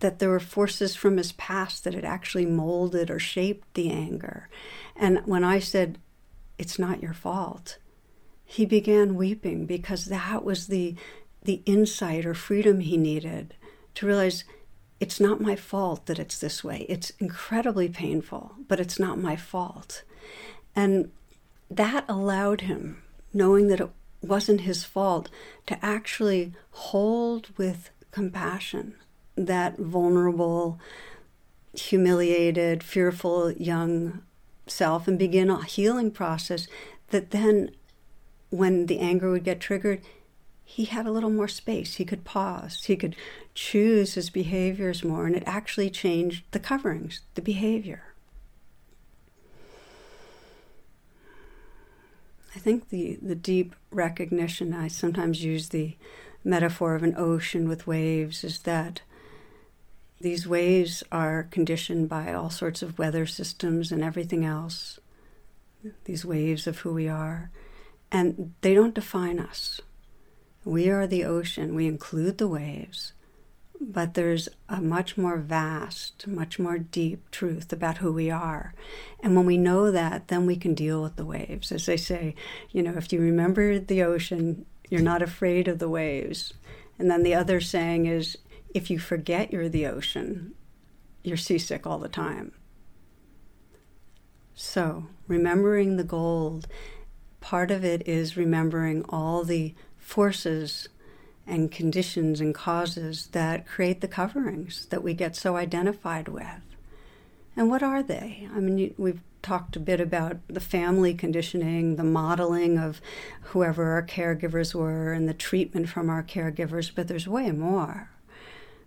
that 0.00 0.18
there 0.18 0.30
were 0.30 0.40
forces 0.40 0.94
from 0.94 1.16
his 1.16 1.32
past 1.32 1.84
that 1.84 1.94
had 1.94 2.04
actually 2.04 2.46
molded 2.46 3.10
or 3.10 3.18
shaped 3.18 3.72
the 3.74 3.90
anger. 3.90 4.48
And 4.96 5.20
when 5.26 5.44
I 5.44 5.58
said, 5.58 5.98
It's 6.58 6.78
not 6.78 7.02
your 7.02 7.14
fault, 7.14 7.78
he 8.44 8.66
began 8.66 9.14
weeping 9.14 9.64
because 9.64 10.06
that 10.06 10.44
was 10.44 10.66
the, 10.66 10.96
the 11.42 11.62
insight 11.66 12.26
or 12.26 12.34
freedom 12.34 12.80
he 12.80 12.96
needed 12.96 13.54
to 13.94 14.06
realize 14.06 14.44
it's 14.98 15.20
not 15.20 15.40
my 15.40 15.56
fault 15.56 16.06
that 16.06 16.18
it's 16.18 16.38
this 16.38 16.62
way. 16.62 16.84
It's 16.88 17.10
incredibly 17.18 17.88
painful, 17.88 18.56
but 18.68 18.80
it's 18.80 18.98
not 18.98 19.18
my 19.18 19.36
fault. 19.36 20.02
And 20.76 21.10
that 21.70 22.04
allowed 22.08 22.62
him, 22.62 23.02
knowing 23.32 23.68
that 23.68 23.80
it 23.80 23.90
wasn't 24.20 24.62
his 24.62 24.84
fault, 24.84 25.30
to 25.66 25.82
actually 25.84 26.52
hold 26.70 27.56
with 27.56 27.90
compassion 28.10 28.94
that 29.46 29.78
vulnerable, 29.78 30.78
humiliated, 31.72 32.82
fearful 32.82 33.52
young 33.52 34.22
self 34.66 35.08
and 35.08 35.18
begin 35.18 35.50
a 35.50 35.64
healing 35.64 36.10
process 36.10 36.66
that 37.10 37.30
then, 37.30 37.70
when 38.50 38.86
the 38.86 38.98
anger 38.98 39.30
would 39.30 39.44
get 39.44 39.60
triggered, 39.60 40.00
he 40.64 40.84
had 40.84 41.06
a 41.06 41.10
little 41.10 41.30
more 41.30 41.48
space. 41.48 41.96
He 41.96 42.04
could 42.04 42.24
pause. 42.24 42.84
He 42.84 42.96
could 42.96 43.16
choose 43.54 44.14
his 44.14 44.30
behaviors 44.30 45.02
more, 45.02 45.26
and 45.26 45.34
it 45.34 45.42
actually 45.44 45.90
changed 45.90 46.44
the 46.52 46.60
coverings, 46.60 47.22
the 47.34 47.42
behavior. 47.42 48.04
I 52.54 52.58
think 52.58 52.88
the, 52.90 53.18
the 53.20 53.34
deep 53.34 53.74
recognition, 53.90 54.72
I 54.72 54.88
sometimes 54.88 55.44
use 55.44 55.68
the 55.68 55.96
metaphor 56.44 56.94
of 56.94 57.02
an 57.02 57.14
ocean 57.16 57.68
with 57.68 57.86
waves, 57.86 58.44
is 58.44 58.60
that 58.60 59.02
these 60.20 60.46
waves 60.46 61.02
are 61.10 61.44
conditioned 61.44 62.08
by 62.08 62.32
all 62.32 62.50
sorts 62.50 62.82
of 62.82 62.98
weather 62.98 63.26
systems 63.26 63.90
and 63.90 64.04
everything 64.04 64.44
else, 64.44 65.00
these 66.04 66.24
waves 66.24 66.66
of 66.66 66.80
who 66.80 66.92
we 66.92 67.08
are, 67.08 67.50
and 68.12 68.54
they 68.60 68.74
don't 68.74 68.94
define 68.94 69.38
us. 69.38 69.80
We 70.64 70.90
are 70.90 71.06
the 71.06 71.24
ocean, 71.24 71.74
we 71.74 71.86
include 71.86 72.36
the 72.36 72.48
waves, 72.48 73.14
but 73.80 74.12
there's 74.12 74.50
a 74.68 74.82
much 74.82 75.16
more 75.16 75.38
vast, 75.38 76.26
much 76.26 76.58
more 76.58 76.78
deep 76.78 77.30
truth 77.30 77.72
about 77.72 77.98
who 77.98 78.12
we 78.12 78.30
are. 78.30 78.74
And 79.20 79.34
when 79.34 79.46
we 79.46 79.56
know 79.56 79.90
that, 79.90 80.28
then 80.28 80.44
we 80.44 80.56
can 80.56 80.74
deal 80.74 81.02
with 81.02 81.16
the 81.16 81.24
waves. 81.24 81.72
As 81.72 81.86
they 81.86 81.96
say, 81.96 82.34
you 82.72 82.82
know, 82.82 82.92
if 82.98 83.10
you 83.10 83.20
remember 83.20 83.78
the 83.78 84.02
ocean, 84.02 84.66
you're 84.90 85.00
not 85.00 85.22
afraid 85.22 85.66
of 85.66 85.78
the 85.78 85.88
waves. 85.88 86.52
And 86.98 87.10
then 87.10 87.22
the 87.22 87.34
other 87.34 87.62
saying 87.62 88.04
is, 88.04 88.36
if 88.74 88.90
you 88.90 88.98
forget 88.98 89.52
you're 89.52 89.68
the 89.68 89.86
ocean, 89.86 90.54
you're 91.22 91.36
seasick 91.36 91.86
all 91.86 91.98
the 91.98 92.08
time. 92.08 92.52
So, 94.54 95.06
remembering 95.26 95.96
the 95.96 96.04
gold, 96.04 96.66
part 97.40 97.70
of 97.70 97.84
it 97.84 98.06
is 98.06 98.36
remembering 98.36 99.04
all 99.08 99.44
the 99.44 99.74
forces 99.98 100.88
and 101.46 101.72
conditions 101.72 102.40
and 102.40 102.54
causes 102.54 103.28
that 103.28 103.66
create 103.66 104.00
the 104.00 104.08
coverings 104.08 104.86
that 104.86 105.02
we 105.02 105.14
get 105.14 105.34
so 105.34 105.56
identified 105.56 106.28
with. 106.28 106.60
And 107.56 107.68
what 107.68 107.82
are 107.82 108.02
they? 108.02 108.48
I 108.54 108.60
mean, 108.60 108.94
we've 108.96 109.20
talked 109.42 109.76
a 109.76 109.80
bit 109.80 110.00
about 110.00 110.36
the 110.48 110.60
family 110.60 111.14
conditioning, 111.14 111.96
the 111.96 112.04
modeling 112.04 112.78
of 112.78 113.00
whoever 113.42 113.92
our 113.92 114.02
caregivers 114.02 114.74
were, 114.74 115.12
and 115.12 115.28
the 115.28 115.34
treatment 115.34 115.88
from 115.88 116.10
our 116.10 116.22
caregivers, 116.22 116.90
but 116.94 117.08
there's 117.08 117.26
way 117.26 117.50
more. 117.50 118.10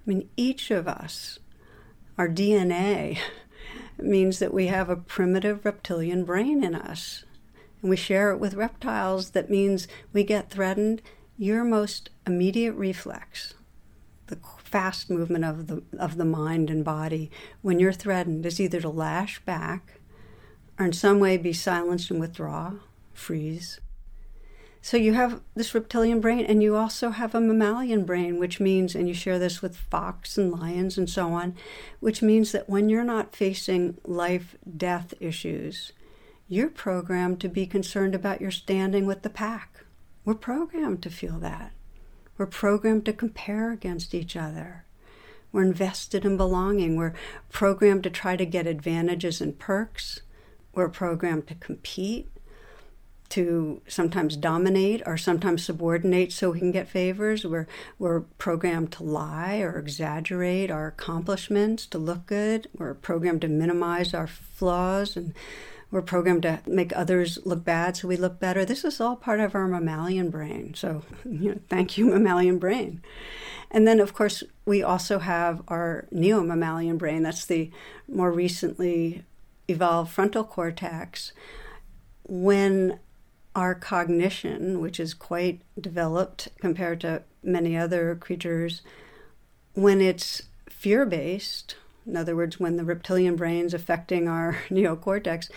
I 0.05 0.09
mean, 0.09 0.29
each 0.35 0.71
of 0.71 0.87
us, 0.87 1.39
our 2.17 2.27
DNA, 2.27 3.17
means 3.97 4.39
that 4.39 4.53
we 4.53 4.67
have 4.67 4.89
a 4.89 4.95
primitive 4.95 5.63
reptilian 5.63 6.25
brain 6.25 6.63
in 6.63 6.75
us 6.75 7.23
and 7.83 7.89
we 7.89 7.97
share 7.97 8.31
it 8.31 8.39
with 8.39 8.55
reptiles, 8.55 9.31
that 9.31 9.49
means 9.49 9.89
we 10.13 10.23
get 10.23 10.49
threatened, 10.49 11.01
your 11.37 11.65
most 11.65 12.09
immediate 12.25 12.73
reflex, 12.73 13.53
the 14.27 14.39
fast 14.57 15.09
movement 15.09 15.43
of 15.43 15.67
the, 15.67 15.83
of 15.99 16.15
the 16.15 16.25
mind 16.25 16.69
and 16.69 16.85
body 16.85 17.29
when 17.61 17.79
you're 17.79 17.91
threatened, 17.91 18.45
is 18.45 18.59
either 18.59 18.79
to 18.79 18.89
lash 18.89 19.39
back 19.41 19.99
or 20.79 20.85
in 20.85 20.93
some 20.93 21.19
way 21.19 21.35
be 21.35 21.51
silenced 21.51 22.09
and 22.09 22.21
withdraw, 22.21 22.71
freeze. 23.13 23.81
So 24.85 24.97
you 24.97 25.13
have 25.13 25.39
this 25.55 25.73
reptilian 25.73 26.19
brain, 26.19 26.45
and 26.45 26.61
you 26.61 26.75
also 26.75 27.11
have 27.11 27.33
a 27.33 27.39
mammalian 27.39 28.03
brain, 28.03 28.37
which 28.37 28.59
means, 28.59 28.95
and 28.95 29.07
you 29.07 29.13
share 29.13 29.39
this 29.39 29.61
with 29.61 29.77
fox 29.77 30.37
and 30.37 30.51
lions 30.51 30.97
and 30.97 31.09
so 31.09 31.29
on, 31.31 31.55
which 32.01 32.21
means 32.21 32.51
that 32.51 32.69
when 32.69 32.89
you're 32.89 33.05
not 33.05 33.33
facing 33.33 33.97
life 34.03 34.57
death 34.75 35.13
issues, 35.21 35.93
you're 36.49 36.69
programmed 36.69 37.39
to 37.39 37.47
be 37.47 37.65
concerned 37.65 38.13
about 38.13 38.41
your 38.41 38.51
standing 38.51 39.05
with 39.05 39.21
the 39.21 39.29
pack. 39.29 39.85
We're 40.25 40.33
programmed 40.33 41.01
to 41.03 41.09
feel 41.09 41.39
that. 41.39 41.71
We're 42.37 42.45
programmed 42.45 43.05
to 43.05 43.13
compare 43.13 43.71
against 43.71 44.13
each 44.13 44.35
other. 44.35 44.83
We're 45.53 45.63
invested 45.63 46.25
in 46.25 46.35
belonging. 46.35 46.97
We're 46.97 47.13
programmed 47.49 48.03
to 48.03 48.09
try 48.09 48.35
to 48.35 48.45
get 48.45 48.67
advantages 48.67 49.39
and 49.39 49.57
perks. 49.57 50.23
We're 50.75 50.89
programmed 50.89 51.47
to 51.47 51.55
compete, 51.55 52.32
to 53.29 53.81
sometimes 53.87 54.37
dominate 54.37 55.01
or 55.05 55.17
sometimes 55.17 55.65
subordinate 55.65 56.31
so 56.31 56.51
we 56.51 56.59
can 56.59 56.71
get 56.71 56.87
favors. 56.87 57.45
We're, 57.45 57.67
we're 57.97 58.21
programmed 58.21 58.91
to 58.93 59.03
lie 59.03 59.59
or 59.59 59.77
exaggerate 59.79 60.69
our 60.69 60.87
accomplishments 60.87 61.85
to 61.87 61.97
look 61.97 62.25
good. 62.25 62.67
We're 62.77 62.93
programmed 62.93 63.41
to 63.41 63.47
minimize 63.47 64.13
our 64.13 64.27
flaws 64.27 65.15
and 65.17 65.33
we're 65.93 66.01
programmed 66.01 66.41
to 66.41 66.59
make 66.65 66.95
others 66.95 67.37
look 67.45 67.63
bad 67.63 67.95
so 67.95 68.07
we 68.07 68.17
look 68.17 68.39
better. 68.39 68.65
This 68.65 68.83
is 68.83 68.99
all 68.99 69.15
part 69.15 69.39
of 69.39 69.53
our 69.53 69.67
mammalian 69.67 70.31
brain. 70.31 70.73
So, 70.73 71.03
you 71.23 71.51
know, 71.51 71.59
thank 71.69 71.97
you, 71.97 72.05
mammalian 72.07 72.57
brain. 72.57 73.01
And 73.69 73.87
then, 73.87 73.99
of 73.99 74.13
course, 74.13 74.43
we 74.65 74.81
also 74.81 75.19
have 75.19 75.61
our 75.67 76.05
neo 76.11 76.41
mammalian 76.41 76.97
brain. 76.97 77.23
That's 77.23 77.45
the 77.45 77.71
more 78.07 78.31
recently 78.31 79.23
evolved 79.67 80.11
frontal 80.11 80.43
cortex. 80.43 81.31
When 82.27 82.99
our 83.55 83.75
cognition, 83.75 84.79
which 84.79 84.99
is 84.99 85.13
quite 85.13 85.61
developed 85.79 86.49
compared 86.59 87.01
to 87.01 87.23
many 87.43 87.77
other 87.77 88.15
creatures, 88.15 88.81
when 89.73 90.01
it's 90.01 90.43
fear 90.69 91.05
based, 91.05 91.75
in 92.05 92.17
other 92.17 92.35
words, 92.35 92.59
when 92.59 92.77
the 92.77 92.83
reptilian 92.83 93.35
brain's 93.35 93.73
affecting 93.73 94.27
our 94.27 94.59
neocortex, 94.69 95.49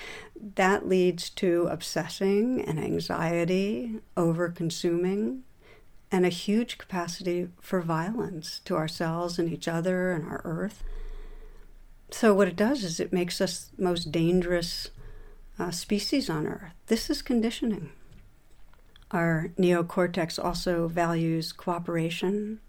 that 0.55 0.89
leads 0.89 1.31
to 1.31 1.67
obsessing 1.71 2.61
and 2.63 2.79
anxiety, 2.79 4.01
over 4.17 4.49
consuming, 4.49 5.43
and 6.13 6.25
a 6.25 6.31
huge 6.31 6.79
capacity 6.79 7.49
for 7.61 7.81
violence 7.81 8.61
to 8.65 8.77
ourselves 8.77 9.39
and 9.39 9.53
each 9.53 9.67
other 9.67 10.13
and 10.13 10.25
our 10.27 10.41
earth. 10.45 10.85
So, 12.11 12.33
what 12.33 12.49
it 12.49 12.57
does 12.57 12.85
is 12.85 13.01
it 13.01 13.13
makes 13.13 13.41
us 13.41 13.71
most 13.77 14.13
dangerous 14.13 14.91
uh, 15.59 15.71
species 15.71 16.29
on 16.31 16.47
earth. 16.47 16.73
This 16.87 17.11
is 17.11 17.23
conditioning. 17.23 17.91
Our 19.11 19.53
neocortex 19.59 20.43
also 20.43 20.89
values 20.89 21.53
cooperation, 21.53 22.61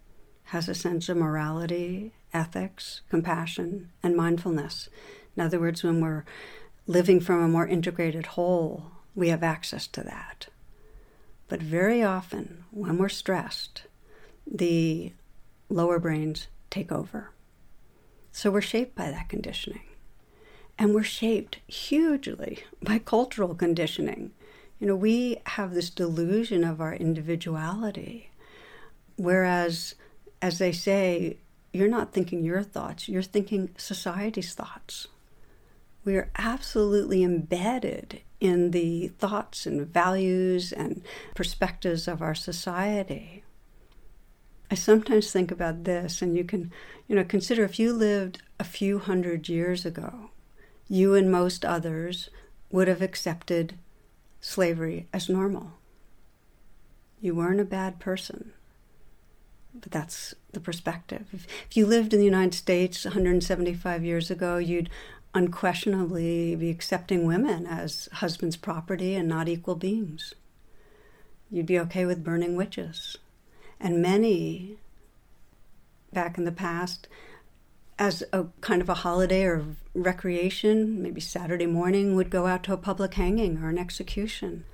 has 0.44 0.68
a 0.68 0.74
sense 0.74 1.08
of 1.08 1.16
morality 1.16 2.12
ethics, 2.32 3.00
compassion, 3.08 3.90
and 4.02 4.16
mindfulness. 4.16 4.88
In 5.36 5.42
other 5.42 5.58
words, 5.58 5.82
when 5.82 6.00
we're 6.00 6.24
living 6.86 7.20
from 7.20 7.42
a 7.42 7.48
more 7.48 7.66
integrated 7.66 8.26
whole, 8.26 8.90
we 9.14 9.28
have 9.28 9.42
access 9.42 9.86
to 9.88 10.02
that. 10.02 10.48
But 11.48 11.62
very 11.62 12.02
often, 12.02 12.64
when 12.70 12.98
we're 12.98 13.08
stressed, 13.08 13.82
the 14.46 15.12
lower 15.68 15.98
brains 15.98 16.48
take 16.70 16.92
over. 16.92 17.30
So 18.32 18.50
we're 18.50 18.60
shaped 18.60 18.94
by 18.94 19.10
that 19.10 19.28
conditioning. 19.28 19.87
And 20.78 20.94
we're 20.94 21.02
shaped 21.02 21.58
hugely 21.66 22.60
by 22.80 23.00
cultural 23.00 23.54
conditioning. 23.54 24.30
You 24.78 24.86
know, 24.86 24.96
we 24.96 25.38
have 25.46 25.74
this 25.74 25.90
delusion 25.90 26.62
of 26.62 26.80
our 26.80 26.94
individuality, 26.94 28.30
whereas, 29.16 29.96
as 30.40 30.58
they 30.58 30.70
say, 30.70 31.38
you're 31.72 31.88
not 31.88 32.12
thinking 32.12 32.44
your 32.44 32.62
thoughts, 32.62 33.08
you're 33.08 33.22
thinking 33.22 33.70
society's 33.76 34.54
thoughts. 34.54 35.08
We 36.04 36.16
are 36.16 36.30
absolutely 36.36 37.24
embedded 37.24 38.22
in 38.40 38.70
the 38.70 39.08
thoughts 39.08 39.66
and 39.66 39.86
values 39.86 40.72
and 40.72 41.02
perspectives 41.34 42.06
of 42.06 42.22
our 42.22 42.36
society. 42.36 43.42
I 44.70 44.76
sometimes 44.76 45.32
think 45.32 45.50
about 45.50 45.84
this, 45.84 46.22
and 46.22 46.36
you 46.36 46.44
can, 46.44 46.70
you 47.08 47.16
know, 47.16 47.24
consider 47.24 47.64
if 47.64 47.78
you 47.78 47.92
lived 47.92 48.42
a 48.60 48.64
few 48.64 49.00
hundred 49.00 49.48
years 49.48 49.84
ago, 49.84 50.30
you 50.88 51.14
and 51.14 51.30
most 51.30 51.64
others 51.64 52.30
would 52.70 52.88
have 52.88 53.02
accepted 53.02 53.74
slavery 54.40 55.06
as 55.12 55.28
normal. 55.28 55.72
You 57.20 57.34
weren't 57.34 57.60
a 57.60 57.64
bad 57.64 57.98
person 57.98 58.52
but 59.80 59.92
that's 59.92 60.34
the 60.52 60.60
perspective. 60.60 61.26
If, 61.32 61.46
if 61.68 61.76
you 61.76 61.86
lived 61.86 62.12
in 62.12 62.18
the 62.18 62.24
United 62.24 62.54
States 62.54 63.04
175 63.04 64.04
years 64.04 64.30
ago, 64.30 64.58
you'd 64.58 64.90
unquestionably 65.34 66.56
be 66.56 66.70
accepting 66.70 67.26
women 67.26 67.66
as 67.66 68.08
husband's 68.14 68.56
property 68.56 69.14
and 69.14 69.28
not 69.28 69.48
equal 69.48 69.74
beings. 69.74 70.34
You'd 71.50 71.66
be 71.66 71.78
okay 71.80 72.06
with 72.06 72.24
burning 72.24 72.56
witches. 72.56 73.16
And 73.80 74.02
many 74.02 74.78
back 76.12 76.38
in 76.38 76.44
the 76.44 76.52
past 76.52 77.06
as 77.98 78.22
a 78.32 78.46
kind 78.60 78.80
of 78.80 78.88
a 78.88 78.94
holiday 78.94 79.44
or 79.44 79.64
recreation, 79.94 81.02
maybe 81.02 81.20
Saturday 81.20 81.66
morning, 81.66 82.14
would 82.14 82.30
go 82.30 82.46
out 82.46 82.62
to 82.64 82.72
a 82.72 82.76
public 82.76 83.14
hanging 83.14 83.58
or 83.58 83.68
an 83.68 83.78
execution. 83.78 84.64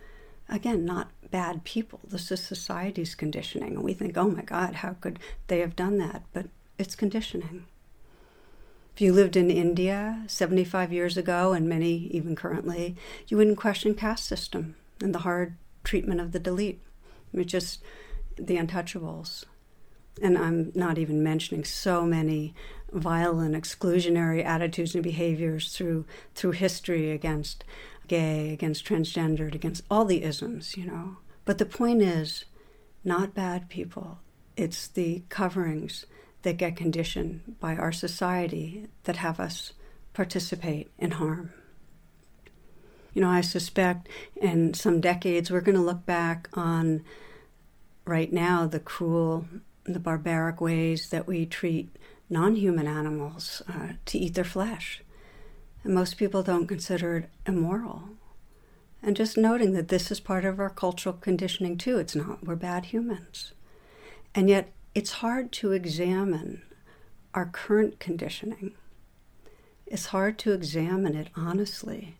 Again, 0.48 0.84
not 0.84 1.10
bad 1.30 1.64
people. 1.64 2.00
This 2.06 2.30
is 2.30 2.42
society's 2.42 3.14
conditioning. 3.14 3.76
And 3.76 3.82
we 3.82 3.94
think, 3.94 4.16
oh 4.18 4.28
my 4.28 4.42
God, 4.42 4.76
how 4.76 4.94
could 5.00 5.18
they 5.46 5.60
have 5.60 5.74
done 5.74 5.96
that? 5.98 6.22
But 6.32 6.46
it's 6.78 6.94
conditioning. 6.94 7.64
If 8.94 9.00
you 9.00 9.12
lived 9.12 9.36
in 9.36 9.50
India 9.50 10.22
75 10.28 10.92
years 10.92 11.16
ago, 11.16 11.52
and 11.52 11.68
many 11.68 12.06
even 12.12 12.36
currently, 12.36 12.94
you 13.26 13.36
wouldn't 13.36 13.56
question 13.56 13.94
caste 13.94 14.26
system 14.26 14.76
and 15.00 15.14
the 15.14 15.20
hard 15.20 15.56
treatment 15.82 16.20
of 16.20 16.32
the 16.32 16.38
Dalit. 16.38 16.76
It's 17.32 17.50
just 17.50 17.82
the 18.36 18.56
untouchables. 18.56 19.44
And 20.22 20.38
I'm 20.38 20.70
not 20.74 20.98
even 20.98 21.24
mentioning 21.24 21.64
so 21.64 22.04
many 22.06 22.54
violent 22.94 23.54
exclusionary 23.54 24.44
attitudes 24.44 24.94
and 24.94 25.02
behaviors 25.02 25.76
through 25.76 26.06
through 26.34 26.52
history 26.52 27.10
against 27.10 27.64
gay, 28.06 28.52
against 28.52 28.84
transgendered, 28.86 29.54
against 29.54 29.82
all 29.90 30.04
the 30.04 30.22
isms, 30.22 30.76
you 30.76 30.86
know. 30.86 31.18
But 31.44 31.58
the 31.58 31.66
point 31.66 32.02
is 32.02 32.44
not 33.02 33.34
bad 33.34 33.68
people. 33.68 34.18
It's 34.56 34.86
the 34.86 35.22
coverings 35.28 36.06
that 36.42 36.56
get 36.56 36.76
conditioned 36.76 37.56
by 37.60 37.76
our 37.76 37.92
society 37.92 38.86
that 39.04 39.16
have 39.16 39.40
us 39.40 39.72
participate 40.12 40.90
in 40.98 41.12
harm. 41.12 41.52
You 43.12 43.22
know, 43.22 43.30
I 43.30 43.40
suspect 43.40 44.08
in 44.36 44.74
some 44.74 45.00
decades 45.00 45.50
we're 45.50 45.60
going 45.60 45.76
to 45.76 45.82
look 45.82 46.04
back 46.04 46.48
on 46.54 47.04
right 48.04 48.32
now 48.32 48.66
the 48.66 48.80
cruel, 48.80 49.46
the 49.84 50.00
barbaric 50.00 50.60
ways 50.60 51.10
that 51.10 51.26
we 51.26 51.46
treat 51.46 51.96
non 52.28 52.56
human 52.56 52.86
animals 52.86 53.62
uh, 53.68 53.94
to 54.06 54.18
eat 54.18 54.34
their 54.34 54.44
flesh. 54.44 55.02
And 55.82 55.94
most 55.94 56.16
people 56.16 56.42
don't 56.42 56.66
consider 56.66 57.16
it 57.16 57.30
immoral. 57.46 58.10
And 59.02 59.16
just 59.16 59.36
noting 59.36 59.72
that 59.72 59.88
this 59.88 60.10
is 60.10 60.18
part 60.18 60.44
of 60.46 60.58
our 60.58 60.70
cultural 60.70 61.14
conditioning 61.14 61.76
too. 61.76 61.98
It's 61.98 62.16
not, 62.16 62.44
we're 62.44 62.56
bad 62.56 62.86
humans. 62.86 63.52
And 64.34 64.48
yet, 64.48 64.72
it's 64.94 65.12
hard 65.12 65.52
to 65.52 65.72
examine 65.72 66.62
our 67.34 67.46
current 67.46 67.98
conditioning. 67.98 68.72
It's 69.86 70.06
hard 70.06 70.38
to 70.40 70.52
examine 70.52 71.14
it 71.14 71.28
honestly 71.36 72.16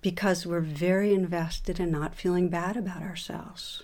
because 0.00 0.46
we're 0.46 0.60
very 0.60 1.12
invested 1.12 1.78
in 1.78 1.90
not 1.90 2.14
feeling 2.14 2.48
bad 2.48 2.76
about 2.76 3.02
ourselves. 3.02 3.82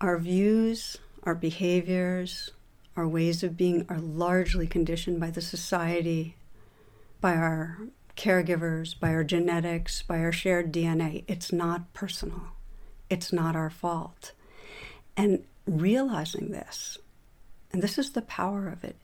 Our 0.00 0.18
views, 0.18 0.98
our 1.22 1.34
behaviors, 1.34 2.50
our 2.96 3.06
ways 3.06 3.42
of 3.42 3.56
being 3.56 3.84
are 3.88 3.98
largely 3.98 4.66
conditioned 4.66 5.20
by 5.20 5.30
the 5.30 5.42
society, 5.42 6.36
by 7.20 7.34
our 7.34 7.78
caregivers, 8.16 8.98
by 8.98 9.10
our 9.10 9.24
genetics, 9.24 10.02
by 10.02 10.18
our 10.20 10.32
shared 10.32 10.72
DNA. 10.72 11.24
It's 11.28 11.52
not 11.52 11.92
personal. 11.92 12.42
It's 13.10 13.32
not 13.32 13.54
our 13.54 13.70
fault. 13.70 14.32
And 15.16 15.44
realizing 15.66 16.50
this, 16.50 16.98
and 17.72 17.82
this 17.82 17.98
is 17.98 18.12
the 18.12 18.22
power 18.22 18.68
of 18.68 18.84
it, 18.84 18.96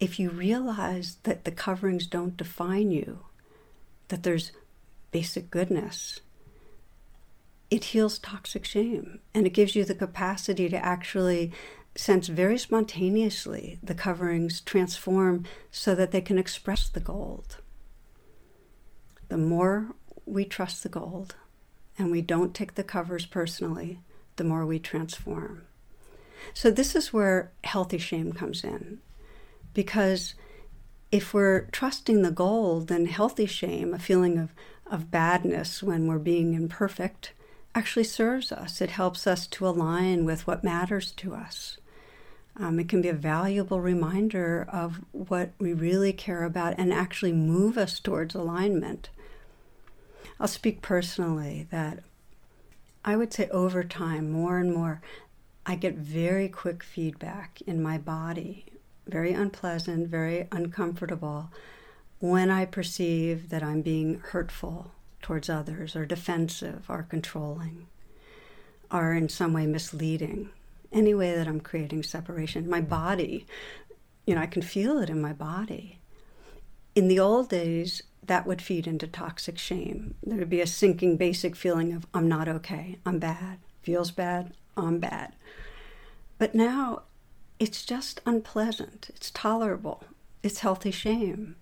if 0.00 0.18
you 0.18 0.30
realize 0.30 1.18
that 1.24 1.44
the 1.44 1.50
coverings 1.50 2.06
don't 2.06 2.36
define 2.36 2.90
you, 2.90 3.20
that 4.08 4.22
there's 4.22 4.52
basic 5.10 5.50
goodness, 5.50 6.20
it 7.70 7.84
heals 7.84 8.18
toxic 8.18 8.64
shame 8.64 9.20
and 9.34 9.46
it 9.46 9.50
gives 9.50 9.74
you 9.74 9.84
the 9.84 9.94
capacity 9.94 10.68
to 10.68 10.76
actually 10.76 11.52
sense 11.96 12.26
very 12.26 12.58
spontaneously 12.58 13.78
the 13.82 13.94
coverings 13.94 14.60
transform 14.60 15.44
so 15.70 15.94
that 15.94 16.10
they 16.10 16.20
can 16.20 16.38
express 16.38 16.88
the 16.88 17.00
gold. 17.00 17.58
The 19.28 19.38
more 19.38 19.94
we 20.26 20.44
trust 20.44 20.82
the 20.82 20.88
gold 20.88 21.36
and 21.98 22.10
we 22.10 22.20
don't 22.20 22.54
take 22.54 22.74
the 22.74 22.84
covers 22.84 23.26
personally, 23.26 24.00
the 24.36 24.44
more 24.44 24.66
we 24.66 24.78
transform. 24.78 25.62
So, 26.52 26.70
this 26.70 26.94
is 26.94 27.12
where 27.12 27.52
healthy 27.62 27.98
shame 27.98 28.32
comes 28.32 28.64
in. 28.64 28.98
Because 29.72 30.34
if 31.10 31.32
we're 31.32 31.66
trusting 31.66 32.22
the 32.22 32.30
gold, 32.30 32.88
then 32.88 33.06
healthy 33.06 33.46
shame, 33.46 33.94
a 33.94 33.98
feeling 33.98 34.38
of, 34.38 34.52
of 34.86 35.10
badness 35.10 35.82
when 35.82 36.06
we're 36.06 36.18
being 36.18 36.54
imperfect, 36.54 37.32
actually 37.74 38.04
serves 38.04 38.52
us. 38.52 38.80
It 38.80 38.90
helps 38.90 39.26
us 39.26 39.46
to 39.48 39.66
align 39.66 40.24
with 40.24 40.46
what 40.46 40.64
matters 40.64 41.12
to 41.12 41.34
us. 41.34 41.78
Um, 42.56 42.78
it 42.78 42.88
can 42.88 43.02
be 43.02 43.08
a 43.08 43.14
valuable 43.14 43.80
reminder 43.80 44.66
of 44.72 45.00
what 45.10 45.50
we 45.58 45.72
really 45.72 46.12
care 46.12 46.44
about 46.44 46.74
and 46.78 46.92
actually 46.92 47.32
move 47.32 47.76
us 47.76 47.98
towards 47.98 48.34
alignment. 48.34 49.10
I'll 50.38 50.48
speak 50.48 50.80
personally 50.80 51.66
that 51.70 52.00
I 53.04 53.16
would 53.16 53.32
say 53.32 53.48
over 53.48 53.82
time, 53.82 54.30
more 54.30 54.58
and 54.58 54.72
more, 54.72 55.02
I 55.66 55.74
get 55.74 55.94
very 55.94 56.48
quick 56.48 56.82
feedback 56.82 57.60
in 57.66 57.82
my 57.82 57.98
body, 57.98 58.66
very 59.06 59.32
unpleasant, 59.32 60.08
very 60.08 60.46
uncomfortable, 60.52 61.50
when 62.20 62.50
I 62.50 62.64
perceive 62.64 63.48
that 63.48 63.62
I'm 63.62 63.82
being 63.82 64.20
hurtful 64.20 64.92
towards 65.20 65.50
others 65.50 65.96
or 65.96 66.06
defensive 66.06 66.84
or 66.88 67.02
controlling 67.02 67.86
or 68.90 69.12
in 69.12 69.28
some 69.28 69.52
way 69.52 69.66
misleading 69.66 70.50
any 70.94 71.12
way 71.14 71.34
that 71.34 71.48
I'm 71.48 71.60
creating 71.60 72.02
separation. 72.02 72.70
My 72.70 72.80
body, 72.80 73.46
you 74.26 74.34
know, 74.34 74.40
I 74.40 74.46
can 74.46 74.62
feel 74.62 74.98
it 74.98 75.10
in 75.10 75.20
my 75.20 75.32
body. 75.32 75.98
In 76.94 77.08
the 77.08 77.18
old 77.18 77.48
days, 77.48 78.02
that 78.22 78.46
would 78.46 78.62
feed 78.62 78.86
into 78.86 79.06
toxic 79.06 79.58
shame. 79.58 80.14
There 80.22 80.38
would 80.38 80.48
be 80.48 80.60
a 80.60 80.66
sinking 80.66 81.16
basic 81.16 81.56
feeling 81.56 81.92
of, 81.92 82.06
I'm 82.14 82.28
not 82.28 82.48
okay, 82.48 82.98
I'm 83.04 83.18
bad, 83.18 83.58
feels 83.82 84.10
bad, 84.10 84.54
I'm 84.76 84.98
bad. 84.98 85.34
But 86.38 86.54
now 86.54 87.02
it's 87.58 87.84
just 87.84 88.20
unpleasant, 88.24 89.10
it's 89.14 89.30
tolerable, 89.30 90.04
it's 90.42 90.60
healthy 90.60 90.90
shame. 90.90 91.56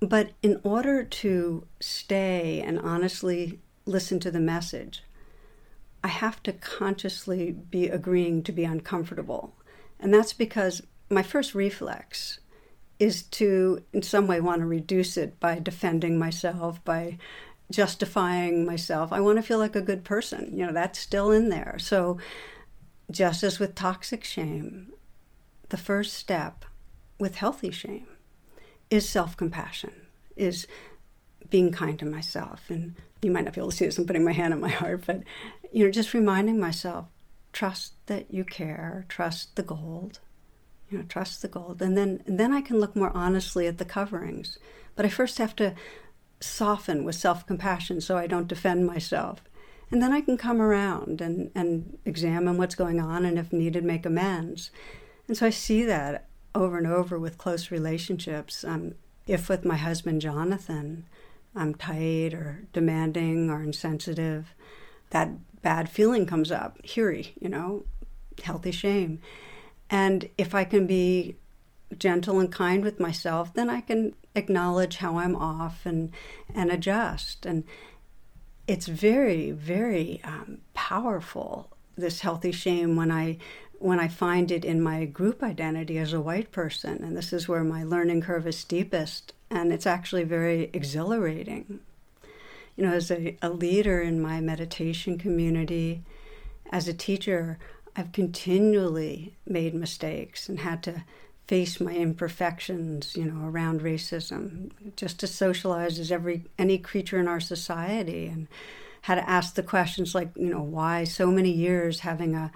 But 0.00 0.32
in 0.42 0.60
order 0.62 1.04
to 1.04 1.66
stay 1.80 2.60
and 2.60 2.78
honestly 2.78 3.60
listen 3.86 4.20
to 4.20 4.30
the 4.30 4.40
message, 4.40 5.02
I 6.04 6.08
have 6.08 6.42
to 6.44 6.52
consciously 6.52 7.52
be 7.52 7.88
agreeing 7.88 8.42
to 8.44 8.52
be 8.52 8.64
uncomfortable. 8.64 9.54
And 10.00 10.12
that's 10.12 10.32
because 10.32 10.82
my 11.08 11.22
first 11.22 11.54
reflex 11.54 12.40
is 12.98 13.22
to, 13.24 13.82
in 13.92 14.02
some 14.02 14.26
way, 14.26 14.40
want 14.40 14.60
to 14.60 14.66
reduce 14.66 15.16
it 15.16 15.38
by 15.38 15.58
defending 15.58 16.18
myself, 16.18 16.84
by 16.84 17.18
justifying 17.70 18.64
myself. 18.64 19.12
I 19.12 19.20
want 19.20 19.38
to 19.38 19.42
feel 19.42 19.58
like 19.58 19.76
a 19.76 19.80
good 19.80 20.04
person. 20.04 20.56
You 20.56 20.66
know, 20.66 20.72
that's 20.72 20.98
still 20.98 21.30
in 21.30 21.48
there. 21.48 21.76
So, 21.78 22.18
just 23.10 23.42
as 23.42 23.58
with 23.58 23.74
toxic 23.74 24.24
shame, 24.24 24.92
the 25.68 25.76
first 25.76 26.14
step 26.14 26.64
with 27.18 27.36
healthy 27.36 27.70
shame 27.70 28.06
is 28.90 29.08
self 29.08 29.36
compassion, 29.36 29.92
is 30.36 30.66
being 31.48 31.72
kind 31.72 31.98
to 31.98 32.06
myself. 32.06 32.64
And 32.68 32.94
you 33.22 33.30
might 33.30 33.44
not 33.44 33.54
be 33.54 33.60
able 33.60 33.70
to 33.70 33.76
see 33.76 33.86
this, 33.86 33.98
I'm 33.98 34.06
putting 34.06 34.24
my 34.24 34.32
hand 34.32 34.52
on 34.52 34.60
my 34.60 34.68
heart, 34.80 35.04
but 35.06 35.22
you 35.72 35.84
know, 35.84 35.90
just 35.90 36.12
reminding 36.12 36.58
myself, 36.58 37.06
trust 37.52 37.94
that 38.06 38.32
you 38.32 38.44
care, 38.44 39.06
trust 39.08 39.56
the 39.56 39.62
gold, 39.62 40.18
you 40.90 40.98
know, 40.98 41.04
trust 41.04 41.40
the 41.40 41.48
gold. 41.48 41.80
And 41.80 41.96
then 41.96 42.22
and 42.26 42.38
then 42.38 42.52
I 42.52 42.60
can 42.60 42.78
look 42.78 42.94
more 42.94 43.12
honestly 43.14 43.66
at 43.66 43.78
the 43.78 43.84
coverings. 43.84 44.58
But 44.94 45.06
I 45.06 45.08
first 45.08 45.38
have 45.38 45.56
to 45.56 45.74
soften 46.40 47.04
with 47.04 47.14
self-compassion 47.14 48.00
so 48.00 48.18
I 48.18 48.26
don't 48.26 48.48
defend 48.48 48.86
myself. 48.86 49.42
And 49.90 50.02
then 50.02 50.12
I 50.12 50.20
can 50.20 50.36
come 50.36 50.60
around 50.60 51.20
and, 51.20 51.50
and 51.54 51.98
examine 52.04 52.56
what's 52.56 52.74
going 52.74 53.00
on 53.00 53.24
and 53.24 53.38
if 53.38 53.52
needed 53.52 53.84
make 53.84 54.06
amends. 54.06 54.70
And 55.28 55.36
so 55.36 55.46
I 55.46 55.50
see 55.50 55.84
that 55.84 56.28
over 56.54 56.78
and 56.78 56.86
over 56.86 57.18
with 57.18 57.38
close 57.38 57.70
relationships. 57.70 58.64
Um, 58.64 58.94
if 59.26 59.48
with 59.48 59.64
my 59.64 59.76
husband 59.76 60.20
Jonathan, 60.20 61.04
I'm 61.54 61.74
tight 61.74 62.34
or 62.34 62.64
demanding 62.72 63.50
or 63.50 63.62
insensitive, 63.62 64.54
that 65.10 65.30
bad 65.62 65.88
feeling 65.88 66.26
comes 66.26 66.50
up, 66.50 66.82
hiri, 66.82 67.30
you 67.40 67.48
know, 67.48 67.84
healthy 68.42 68.72
shame. 68.72 69.20
And 69.90 70.28
if 70.38 70.54
I 70.54 70.64
can 70.64 70.86
be 70.86 71.36
gentle 71.98 72.40
and 72.40 72.50
kind 72.50 72.82
with 72.82 72.98
myself, 72.98 73.52
then 73.54 73.68
I 73.68 73.82
can 73.82 74.14
acknowledge 74.34 74.96
how 74.96 75.18
I'm 75.18 75.36
off 75.36 75.84
and 75.84 76.12
and 76.54 76.70
adjust. 76.70 77.44
And 77.44 77.64
it's 78.66 78.86
very, 78.86 79.50
very 79.50 80.20
um, 80.24 80.58
powerful. 80.74 81.68
This 81.96 82.20
healthy 82.20 82.52
shame 82.52 82.96
when 82.96 83.10
I 83.10 83.38
when 83.78 83.98
I 83.98 84.08
find 84.08 84.50
it 84.50 84.64
in 84.64 84.80
my 84.80 85.04
group 85.04 85.42
identity 85.42 85.98
as 85.98 86.12
a 86.12 86.20
white 86.20 86.52
person, 86.52 87.02
and 87.02 87.16
this 87.16 87.32
is 87.32 87.48
where 87.48 87.64
my 87.64 87.82
learning 87.82 88.22
curve 88.22 88.46
is 88.46 88.56
steepest, 88.56 89.32
and 89.52 89.72
it's 89.72 89.86
actually 89.86 90.24
very 90.24 90.70
exhilarating 90.72 91.80
you 92.76 92.84
know, 92.84 92.92
as 92.92 93.10
a, 93.10 93.36
a 93.42 93.50
leader 93.50 94.00
in 94.00 94.20
my 94.20 94.40
meditation 94.40 95.18
community, 95.18 96.02
as 96.70 96.88
a 96.88 96.94
teacher, 96.94 97.58
I've 97.94 98.12
continually 98.12 99.34
made 99.46 99.74
mistakes 99.74 100.48
and 100.48 100.60
had 100.60 100.82
to 100.84 101.04
face 101.46 101.80
my 101.80 101.92
imperfections, 101.92 103.14
you 103.14 103.24
know, 103.26 103.46
around 103.46 103.82
racism, 103.82 104.70
just 104.96 105.22
as 105.22 105.34
socialized 105.34 106.00
as 106.00 106.10
every 106.10 106.44
any 106.58 106.78
creature 106.78 107.20
in 107.20 107.28
our 107.28 107.40
society, 107.40 108.26
and 108.26 108.48
had 109.02 109.16
to 109.16 109.28
ask 109.28 109.54
the 109.54 109.62
questions 109.62 110.14
like, 110.14 110.30
you 110.36 110.48
know, 110.48 110.62
why 110.62 111.04
so 111.04 111.26
many 111.26 111.50
years 111.50 112.00
having 112.00 112.34
a, 112.34 112.50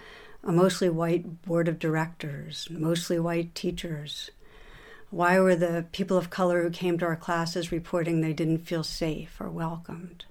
a 0.45 0.53
mostly 0.53 0.89
white 0.89 1.43
board 1.43 1.69
of 1.69 1.79
directors, 1.79 2.69
mostly 2.71 3.19
white 3.19 3.55
teachers. 3.55 4.31
Why 5.11 5.39
were 5.39 5.57
the 5.57 5.87
people 5.93 6.17
of 6.17 6.31
color 6.31 6.63
who 6.63 6.71
came 6.71 6.99
to 6.99 7.07
our 7.07 7.17
classes 7.17 7.73
reporting 7.73 8.21
they 8.21 8.33
didn't 8.33 8.67
feel 8.67 8.83
safe 8.83 9.41
or 9.41 9.49
welcomed? 9.49 10.25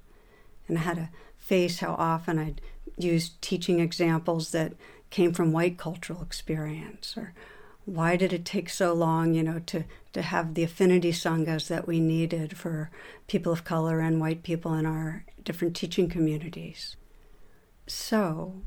And 0.67 0.77
I 0.77 0.81
had 0.81 0.97
to 0.97 1.09
face 1.37 1.79
how 1.79 1.93
often 1.93 2.37
I'd 2.37 2.61
used 2.97 3.41
teaching 3.41 3.79
examples 3.79 4.51
that 4.51 4.73
came 5.09 5.33
from 5.33 5.51
white 5.51 5.77
cultural 5.77 6.21
experience 6.21 7.15
or 7.15 7.33
why 7.85 8.15
did 8.15 8.33
it 8.33 8.45
take 8.45 8.67
so 8.69 8.93
long, 8.93 9.35
you 9.35 9.43
know, 9.43 9.59
to, 9.67 9.85
to 10.13 10.21
have 10.23 10.55
the 10.55 10.63
affinity 10.63 11.11
sanghas 11.11 11.67
that 11.67 11.87
we 11.87 11.99
needed 11.99 12.57
for 12.57 12.89
people 13.27 13.51
of 13.51 13.63
color 13.63 13.99
and 13.99 14.19
white 14.19 14.41
people 14.41 14.73
in 14.73 14.87
our 14.87 15.23
different 15.43 15.75
teaching 15.75 16.09
communities? 16.09 16.95
So, 17.85 18.63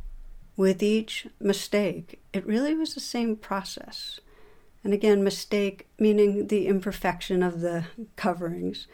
with 0.57 0.83
each 0.83 1.27
mistake, 1.41 2.21
it 2.33 2.47
really 2.47 2.75
was 2.75 2.95
the 2.95 3.01
same 3.01 3.35
process. 3.35 4.21
And 4.85 4.93
again, 4.95 5.25
mistake 5.25 5.89
meaning 5.99 6.47
the 6.47 6.67
imperfection 6.67 7.43
of 7.43 7.61
the 7.61 7.85
coverings, 8.17 8.87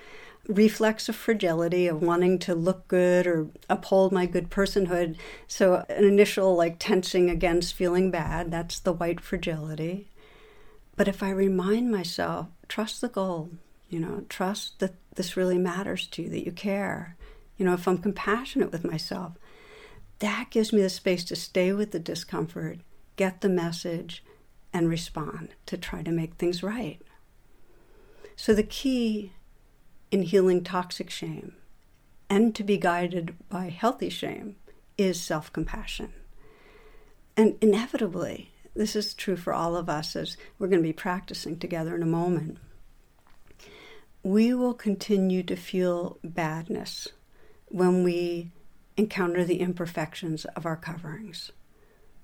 reflex 0.48 1.08
of 1.08 1.16
fragility 1.16 1.86
of 1.86 2.02
wanting 2.02 2.38
to 2.40 2.54
look 2.54 2.88
good 2.88 3.26
or 3.26 3.48
uphold 3.68 4.12
my 4.12 4.26
good 4.26 4.50
personhood. 4.50 5.16
So, 5.46 5.84
an 5.88 6.04
initial 6.04 6.54
like 6.56 6.76
tensing 6.78 7.30
against 7.30 7.74
feeling 7.74 8.10
bad, 8.10 8.50
that's 8.50 8.78
the 8.78 8.92
white 8.92 9.20
fragility. 9.20 10.10
But 10.96 11.08
if 11.08 11.22
I 11.22 11.30
remind 11.30 11.90
myself, 11.90 12.48
trust 12.68 13.00
the 13.00 13.08
goal, 13.08 13.50
you 13.88 13.98
know, 14.00 14.24
trust 14.28 14.80
that 14.80 14.94
this 15.16 15.36
really 15.36 15.58
matters 15.58 16.06
to 16.08 16.22
you, 16.22 16.30
that 16.30 16.44
you 16.44 16.52
care. 16.52 17.16
You 17.56 17.64
know, 17.64 17.74
if 17.74 17.86
I'm 17.86 17.98
compassionate 17.98 18.72
with 18.72 18.84
myself, 18.84 19.32
that 20.20 20.50
gives 20.50 20.72
me 20.72 20.82
the 20.82 20.90
space 20.90 21.24
to 21.24 21.36
stay 21.36 21.72
with 21.72 21.90
the 21.90 21.98
discomfort, 21.98 22.78
get 23.16 23.40
the 23.40 23.48
message, 23.48 24.24
and 24.74 24.88
respond 24.88 25.54
to 25.66 25.78
try 25.78 26.02
to 26.02 26.10
make 26.10 26.34
things 26.34 26.62
right. 26.62 27.00
So 28.36 28.52
the 28.52 28.64
key 28.64 29.32
in 30.10 30.22
healing 30.22 30.64
toxic 30.64 31.08
shame 31.08 31.54
and 32.28 32.54
to 32.56 32.64
be 32.64 32.76
guided 32.76 33.36
by 33.48 33.70
healthy 33.70 34.10
shame 34.10 34.56
is 34.98 35.20
self 35.20 35.52
compassion. 35.52 36.12
And 37.36 37.56
inevitably, 37.60 38.50
this 38.74 38.96
is 38.96 39.14
true 39.14 39.36
for 39.36 39.52
all 39.52 39.76
of 39.76 39.88
us 39.88 40.16
as 40.16 40.36
we're 40.58 40.68
going 40.68 40.82
to 40.82 40.88
be 40.88 40.92
practicing 40.92 41.58
together 41.58 41.94
in 41.94 42.02
a 42.02 42.06
moment. 42.06 42.58
We 44.24 44.54
will 44.54 44.74
continue 44.74 45.42
to 45.44 45.54
feel 45.56 46.18
badness 46.24 47.08
when 47.66 48.02
we 48.02 48.50
encounter 48.96 49.44
the 49.44 49.60
imperfections 49.60 50.44
of 50.44 50.64
our 50.64 50.76
coverings, 50.76 51.52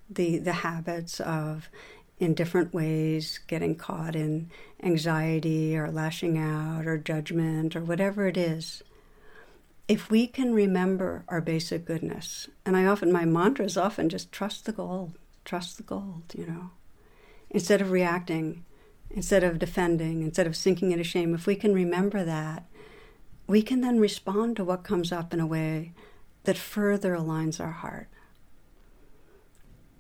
the, 0.09 0.39
the 0.39 0.53
habits 0.53 1.21
of, 1.21 1.69
in 2.21 2.35
different 2.35 2.75
ways, 2.75 3.41
getting 3.47 3.75
caught 3.75 4.15
in 4.15 4.51
anxiety 4.83 5.77
or 5.77 5.91
lashing 5.91 6.37
out 6.37 6.87
or 6.87 6.99
judgment 6.99 7.75
or 7.75 7.81
whatever 7.81 8.27
it 8.27 8.37
is. 8.37 8.83
If 9.89 10.11
we 10.11 10.27
can 10.27 10.55
remember 10.55 11.25
our 11.29 11.41
basic 11.41 11.87
goodness, 11.87 12.49
and 12.65 12.77
I 12.77 12.85
often, 12.85 13.11
my 13.11 13.25
mantra 13.25 13.65
is 13.65 13.77
often 13.77 14.09
just 14.11 14.31
trust 14.31 14.67
the 14.67 14.73
gold, 14.73 15.15
trust 15.45 15.79
the 15.79 15.83
gold, 15.83 16.23
you 16.37 16.47
know. 16.47 16.71
Instead 17.49 17.81
of 17.81 17.91
reacting, 17.91 18.65
instead 19.11 19.43
of 19.43 19.59
defending, 19.59 20.23
instead 20.23 20.47
of 20.47 20.55
sinking 20.55 20.93
into 20.93 21.03
shame, 21.03 21.35
if 21.35 21.47
we 21.47 21.57
can 21.57 21.75
remember 21.75 22.23
that, 22.23 22.67
we 23.47 23.63
can 23.63 23.81
then 23.81 23.99
respond 23.99 24.57
to 24.57 24.65
what 24.65 24.85
comes 24.85 25.11
up 25.11 25.35
in 25.35 25.41
a 25.41 25.47
way 25.47 25.93
that 26.45 26.59
further 26.59 27.17
aligns 27.17 27.59
our 27.59 27.73
heart. 27.73 28.09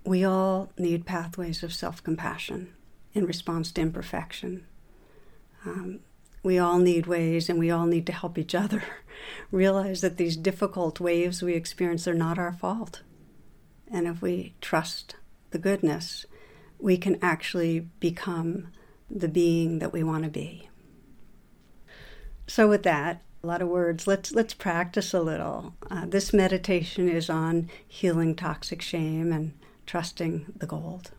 We 0.04 0.24
all 0.24 0.72
need 0.78 1.06
pathways 1.06 1.62
of 1.62 1.74
self 1.74 2.02
compassion 2.02 2.72
in 3.12 3.26
response 3.26 3.72
to 3.72 3.80
imperfection. 3.80 4.66
Um, 5.66 6.00
we 6.42 6.58
all 6.58 6.78
need 6.78 7.06
ways 7.06 7.48
and 7.48 7.58
we 7.58 7.70
all 7.70 7.86
need 7.86 8.06
to 8.06 8.12
help 8.12 8.38
each 8.38 8.54
other 8.54 8.82
realize 9.50 10.00
that 10.00 10.16
these 10.16 10.36
difficult 10.36 11.00
waves 11.00 11.42
we 11.42 11.54
experience 11.54 12.08
are 12.08 12.14
not 12.14 12.38
our 12.38 12.52
fault. 12.52 13.02
And 13.90 14.06
if 14.06 14.22
we 14.22 14.54
trust 14.60 15.16
the 15.50 15.58
goodness, 15.58 16.24
we 16.78 16.96
can 16.96 17.18
actually 17.20 17.80
become 17.98 18.68
the 19.10 19.28
being 19.28 19.80
that 19.80 19.92
we 19.92 20.02
want 20.02 20.24
to 20.24 20.30
be. 20.30 20.68
So, 22.46 22.68
with 22.68 22.84
that, 22.84 23.22
a 23.42 23.46
lot 23.46 23.62
of 23.62 23.68
words. 23.68 24.06
Let's 24.06 24.32
let's 24.32 24.54
practice 24.54 25.14
a 25.14 25.20
little. 25.20 25.74
Uh, 25.90 26.06
this 26.06 26.32
meditation 26.32 27.08
is 27.08 27.30
on 27.30 27.70
healing 27.86 28.34
toxic 28.34 28.82
shame 28.82 29.32
and 29.32 29.52
trusting 29.90 30.46
the 30.56 30.68
gold. 30.68 31.10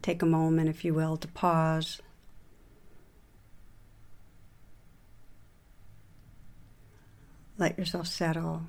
Take 0.00 0.22
a 0.22 0.26
moment, 0.26 0.68
if 0.68 0.84
you 0.84 0.94
will, 0.94 1.16
to 1.16 1.26
pause. 1.26 2.00
Let 7.58 7.76
yourself 7.76 8.06
settle. 8.06 8.62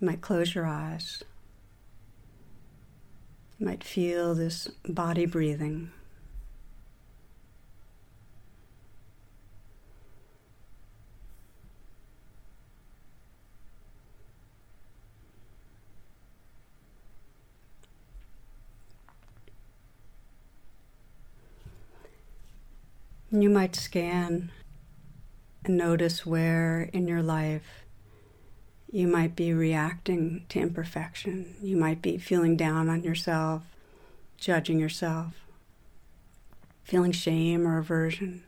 You 0.00 0.08
might 0.08 0.20
close 0.20 0.56
your 0.56 0.66
eyes. 0.66 1.22
You 3.60 3.66
might 3.66 3.84
feel 3.84 4.34
this 4.34 4.66
body 4.88 5.26
breathing. 5.26 5.92
You 23.32 23.48
might 23.48 23.76
scan 23.76 24.50
and 25.64 25.76
notice 25.76 26.26
where 26.26 26.90
in 26.92 27.06
your 27.06 27.22
life 27.22 27.84
you 28.90 29.06
might 29.06 29.36
be 29.36 29.52
reacting 29.52 30.46
to 30.48 30.58
imperfection. 30.58 31.54
You 31.62 31.76
might 31.76 32.02
be 32.02 32.18
feeling 32.18 32.56
down 32.56 32.88
on 32.88 33.04
yourself, 33.04 33.62
judging 34.36 34.80
yourself, 34.80 35.34
feeling 36.82 37.12
shame 37.12 37.68
or 37.68 37.78
aversion. 37.78 38.42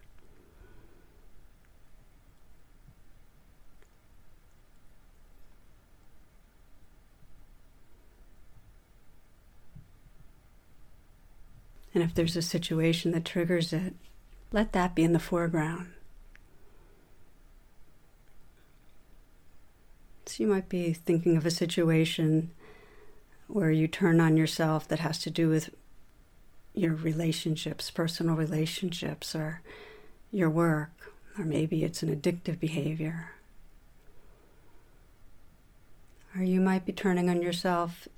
And 11.95 12.03
if 12.03 12.13
there's 12.15 12.37
a 12.37 12.43
situation 12.43 13.13
that 13.13 13.25
triggers 13.25 13.73
it, 13.73 13.95
let 14.53 14.73
that 14.73 14.95
be 14.95 15.03
in 15.03 15.13
the 15.13 15.19
foreground. 15.19 15.93
So 20.27 20.43
you 20.43 20.49
might 20.49 20.69
be 20.69 20.93
thinking 20.93 21.37
of 21.37 21.45
a 21.45 21.51
situation 21.51 22.53
where 23.49 23.71
you 23.71 23.89
turn 23.89 24.21
on 24.21 24.37
yourself 24.37 24.89
that 24.89 25.01
has 25.01 25.19
to 25.21 25.31
do 25.31 25.49
with 25.49 25.71
your 26.75 26.95
relationships, 26.95 27.91
personal 27.91 28.35
relationships, 28.35 29.35
or 29.35 29.61
your 30.31 30.49
work, 30.49 31.13
or 31.39 31.45
maybe 31.45 31.85
it's 31.85 32.03
an 32.03 32.15
addictive 32.15 32.59
behavior. 32.59 33.33
Or 36.35 36.43
you 36.43 36.61
might 36.61 36.87
be 36.87 36.93
turning 36.93 37.29
on 37.29 37.43
yourself 37.43 38.09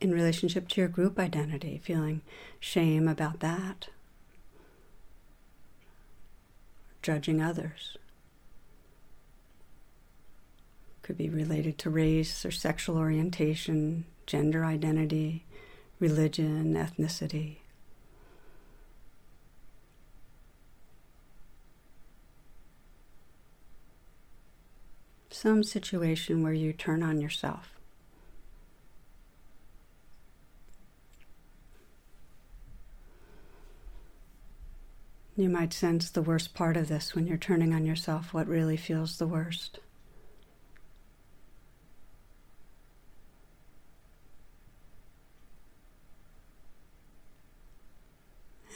in 0.00 0.12
relationship 0.12 0.68
to 0.68 0.80
your 0.80 0.88
group 0.88 1.18
identity, 1.18 1.80
feeling 1.82 2.20
shame 2.60 3.08
about 3.08 3.40
that, 3.40 3.88
judging 7.06 7.40
others. 7.40 7.96
could 11.02 11.16
be 11.16 11.30
related 11.30 11.78
to 11.78 11.88
race 11.88 12.44
or 12.44 12.50
sexual 12.50 12.98
orientation, 12.98 14.04
gender 14.26 14.64
identity, 14.64 15.44
religion, 16.00 16.74
ethnicity. 16.74 17.58
Some 25.30 25.62
situation 25.62 26.42
where 26.42 26.52
you 26.52 26.72
turn 26.72 27.04
on 27.04 27.20
yourself. 27.20 27.75
You 35.38 35.50
might 35.50 35.74
sense 35.74 36.08
the 36.08 36.22
worst 36.22 36.54
part 36.54 36.78
of 36.78 36.88
this 36.88 37.14
when 37.14 37.26
you're 37.26 37.36
turning 37.36 37.74
on 37.74 37.84
yourself, 37.84 38.32
what 38.32 38.48
really 38.48 38.78
feels 38.78 39.18
the 39.18 39.26
worst. 39.26 39.80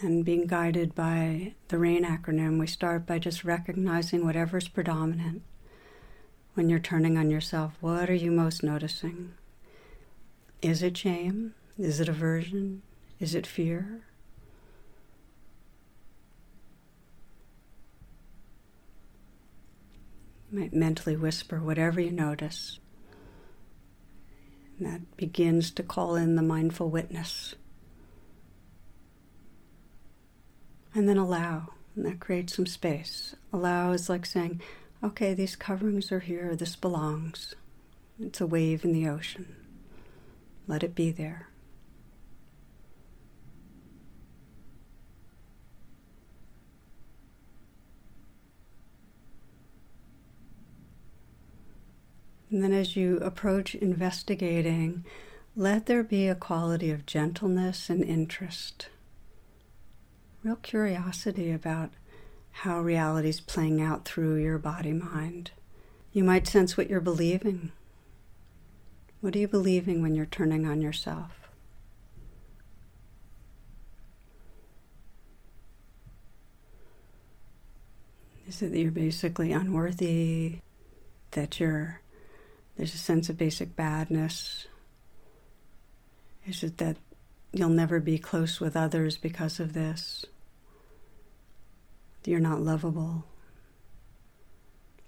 And 0.03 0.23
being 0.23 0.47
guided 0.47 0.95
by 0.95 1.55
the 1.69 1.79
RAIN 1.79 2.05
acronym, 2.05 2.59
we 2.59 2.67
start 2.67 3.07
by 3.07 3.19
just 3.19 3.43
recognizing 3.43 4.25
whatever's 4.25 4.69
predominant. 4.69 5.43
When 6.55 6.69
you're 6.69 6.79
turning 6.79 7.17
on 7.17 7.31
yourself, 7.31 7.73
what 7.81 8.11
are 8.11 8.15
you 8.15 8.31
most 8.31 8.63
noticing? 8.63 9.33
Is 10.61 10.83
it 10.83 10.97
shame? 10.97 11.55
Is 11.79 12.01
it 12.01 12.09
aversion? 12.09 12.83
Is 13.19 13.35
it 13.35 13.47
fear? 13.47 14.03
Might 20.53 20.72
mentally 20.72 21.16
whisper 21.16 21.61
whatever 21.61 22.01
you 22.01 22.11
notice. 22.11 22.78
And 24.78 24.86
that 24.86 25.16
begins 25.16 25.70
to 25.72 25.82
call 25.82 26.16
in 26.16 26.36
the 26.36 26.42
mindful 26.42 26.90
witness. 26.90 27.55
And 30.94 31.09
then 31.09 31.18
allow, 31.18 31.68
and 31.94 32.05
that 32.07 32.18
creates 32.18 32.57
some 32.57 32.66
space. 32.66 33.36
Allow 33.53 33.92
is 33.92 34.09
like 34.09 34.26
saying, 34.26 34.61
okay, 35.05 35.34
these 35.34 35.55
coverings 35.55 36.11
are 36.11 36.20
here, 36.20 36.57
this 36.57 36.74
belongs. 36.76 37.55
It's 38.18 38.40
a 38.40 38.46
wave 38.46 38.84
in 38.84 38.92
the 38.92 39.09
ocean. 39.09 39.55
Let 40.66 40.82
it 40.82 40.94
be 40.94 41.11
there. 41.11 41.49
And 52.51 52.64
then 52.64 52.72
as 52.72 52.96
you 52.96 53.18
approach 53.18 53.76
investigating, 53.76 55.05
let 55.55 55.86
there 55.86 56.03
be 56.03 56.26
a 56.26 56.34
quality 56.34 56.90
of 56.90 57.07
gentleness 57.07 57.88
and 57.88 58.03
interest. 58.03 58.88
Real 60.42 60.57
curiosity 60.57 61.53
about 61.53 61.90
how 62.51 62.80
reality 62.80 63.28
is 63.28 63.40
playing 63.40 63.80
out 63.80 64.05
through 64.05 64.36
your 64.36 64.59
body 64.59 64.92
mind. 64.92 65.53
You 66.12 66.24
might 66.24 66.48
sense 66.48 66.76
what 66.76 66.90
you're 66.90 67.01
believing. 67.01 67.70
What 69.20 69.36
are 69.36 69.38
you 69.38 69.48
believing 69.48 70.03
when 70.03 70.14
you're 70.14 70.26
turning 70.26 70.66
on 70.66 70.80
yourself? 70.80 71.48
Is 78.48 78.61
it 78.62 78.72
that 78.72 78.78
you're 78.80 78.90
basically 78.90 79.53
unworthy, 79.53 80.59
that 81.30 81.61
you're 81.61 82.01
there's 82.81 82.95
a 82.95 82.99
sense 82.99 83.28
of 83.28 83.37
basic 83.37 83.76
badness. 83.76 84.66
Is 86.47 86.62
it 86.62 86.78
that 86.78 86.97
you'll 87.53 87.68
never 87.68 88.01
be 88.01 88.16
close 88.16 88.59
with 88.59 88.74
others 88.74 89.18
because 89.18 89.61
of 89.61 89.74
this? 89.74 90.24
You're 92.24 92.41
not 92.41 92.62
lovable? 92.62 93.26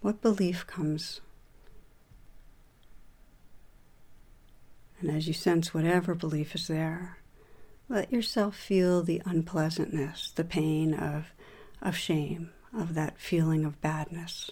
What 0.03 0.21
belief 0.21 0.67
comes? 0.67 1.23
And 5.01 5.11
as 5.11 5.27
you 5.27 5.33
sense 5.33 5.73
whatever 5.73 6.15
belief 6.15 6.55
is 6.55 6.69
there, 6.69 7.17
let 7.89 8.13
yourself 8.13 8.55
feel 8.55 9.03
the 9.03 9.23
unpleasantness, 9.25 10.31
the 10.37 10.45
pain 10.45 10.93
of, 10.93 11.29
of 11.81 11.97
shame, 11.97 12.51
of 12.77 12.93
that 12.93 13.19
feeling 13.19 13.65
of 13.65 13.81
badness. 13.81 14.51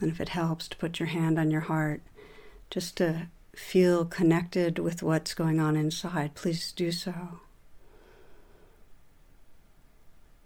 And 0.00 0.10
if 0.10 0.20
it 0.20 0.30
helps 0.30 0.68
to 0.68 0.76
put 0.76 0.98
your 0.98 1.08
hand 1.08 1.38
on 1.38 1.50
your 1.50 1.62
heart, 1.62 2.02
just 2.70 2.96
to 2.96 3.28
feel 3.54 4.04
connected 4.04 4.78
with 4.78 5.02
what's 5.02 5.34
going 5.34 5.60
on 5.60 5.76
inside, 5.76 6.34
please 6.34 6.72
do 6.72 6.90
so. 6.90 7.40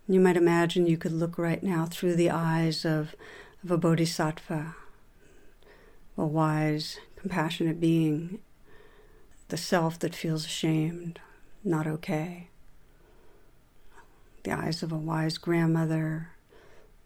You 0.07 0.20
might 0.20 0.36
imagine 0.36 0.86
you 0.86 0.96
could 0.96 1.12
look 1.12 1.36
right 1.36 1.62
now 1.62 1.86
through 1.86 2.16
the 2.16 2.30
eyes 2.30 2.84
of, 2.84 3.14
of 3.62 3.70
a 3.70 3.76
bodhisattva, 3.76 4.74
a 6.16 6.26
wise, 6.26 6.99
compassionate 7.16 7.78
being, 7.78 8.40
the 9.49 9.57
self 9.57 9.99
that 9.99 10.14
feels 10.14 10.46
ashamed, 10.46 11.20
not 11.64 11.86
okay. 11.86 12.49
The 14.44 14.53
eyes 14.53 14.82
of 14.82 14.92
a 14.92 14.96
wise 14.96 15.36
grandmother, 15.36 16.30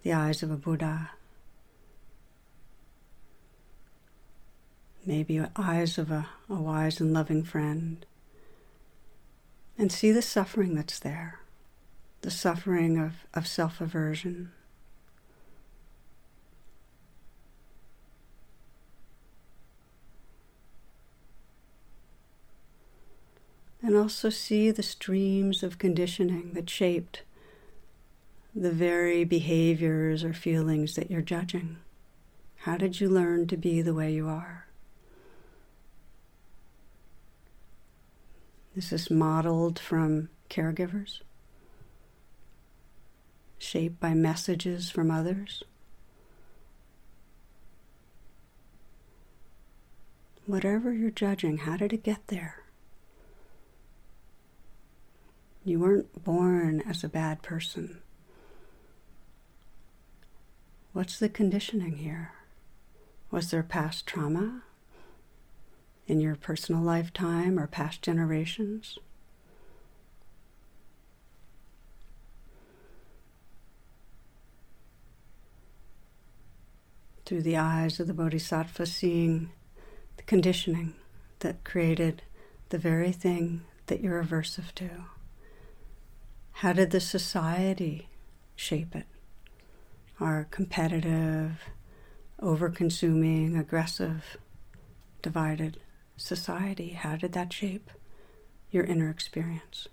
the 0.03 0.13
eyes 0.13 0.43
of 0.43 0.51
a 0.51 0.57
Buddha. 0.57 1.11
Maybe 5.05 5.45
eyes 5.57 5.99
of 5.99 6.11
a, 6.11 6.29
a 6.49 6.55
wise 6.55 7.01
and 7.01 7.13
loving 7.13 7.43
friend, 7.43 8.05
and 9.77 9.91
see 9.91 10.13
the 10.13 10.23
suffering 10.23 10.75
that's 10.75 10.99
there, 10.99 11.41
the 12.21 12.31
suffering 12.31 12.99
of, 12.99 13.15
of 13.35 13.47
self 13.47 13.81
aversion. 13.81 14.53
And 23.85 23.97
also 23.97 24.31
see 24.31 24.71
the 24.71 24.83
streams 24.85 25.65
of 25.65 25.79
conditioning 25.79 26.53
that 26.53 26.71
shaped 26.71 27.23
the 28.55 28.71
very 28.71 29.25
behaviors 29.25 30.23
or 30.23 30.33
feelings 30.33 30.95
that 30.95 31.11
you're 31.11 31.21
judging. 31.21 31.79
How 32.59 32.77
did 32.77 33.01
you 33.01 33.09
learn 33.09 33.49
to 33.49 33.57
be 33.57 33.83
the 33.83 33.95
way 33.95 34.13
you 34.13 34.29
are? 34.29 34.67
This 38.75 38.91
is 38.93 39.11
modeled 39.11 39.79
from 39.79 40.31
caregivers, 40.49 41.21
shaped 43.59 44.01
by 44.01 44.15
messages 44.15 44.91
from 44.91 45.11
others. 45.11 45.63
Whatever 50.47 50.93
you're 50.93 51.11
judging, 51.11 51.59
how 51.59 51.77
did 51.77 51.93
it 51.93 52.03
get 52.03 52.27
there? 52.29 52.63
You 55.65 55.79
weren't 55.79 56.25
born 56.25 56.83
as 56.89 57.05
a 57.05 57.09
bad 57.09 57.43
person. 57.43 57.99
What's 60.93 61.19
the 61.19 61.29
conditioning 61.29 61.99
here? 61.99 62.33
Was 63.31 63.51
there 63.51 63.63
past 63.63 64.07
trauma? 64.07 64.63
In 66.07 66.21
your 66.21 66.35
personal 66.35 66.83
lifetime 66.83 67.59
or 67.59 67.67
past 67.67 68.03
generations. 68.03 68.99
Through 77.25 77.43
the 77.43 77.57
eyes 77.57 78.01
of 78.01 78.09
the 78.09 78.15
Bodhisattva, 78.15 78.85
seeing 78.85 79.51
the 80.17 80.23
conditioning 80.25 80.95
that 81.39 81.65
created 81.65 82.23
the 82.69 82.79
very 82.79 83.13
thing 83.13 83.63
that 83.87 84.01
you're 84.01 84.23
aversive 84.23 84.73
to. 84.75 85.05
How 86.53 86.73
did 86.73 86.91
the 86.91 87.01
society 87.01 88.09
shape 88.55 88.95
it? 88.95 89.07
Our 90.21 90.47
competitive, 90.51 91.65
over 92.39 92.69
consuming, 92.69 93.57
aggressive, 93.57 94.37
divided 95.23 95.79
society, 96.23 96.91
how 96.91 97.17
did 97.17 97.33
that 97.33 97.53
shape 97.53 97.91
your 98.71 98.85
inner 98.85 99.11
experience? 99.11 99.89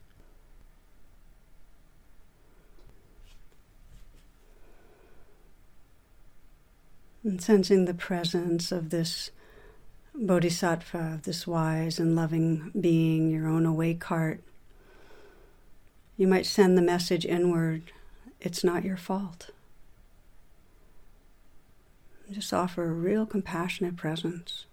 And 7.24 7.42
sensing 7.42 7.86
the 7.86 7.94
presence 7.94 8.72
of 8.72 8.90
this 8.90 9.32
bodhisattva, 10.16 11.22
this 11.24 11.46
wise 11.46 12.00
and 12.00 12.16
loving 12.16 12.72
being, 12.80 13.30
your 13.30 13.48
own 13.48 13.66
awake 13.66 14.04
heart, 14.06 14.42
you 16.16 16.28
might 16.28 16.46
send 16.46 16.78
the 16.78 16.82
message 16.82 17.26
inward 17.26 17.92
it's 18.42 18.64
not 18.64 18.86
your 18.86 18.98
fault. 18.98 19.50
Just 22.32 22.54
offer 22.54 22.86
a 22.86 22.94
real 22.94 23.26
compassionate 23.26 23.98
presence. 23.98 24.66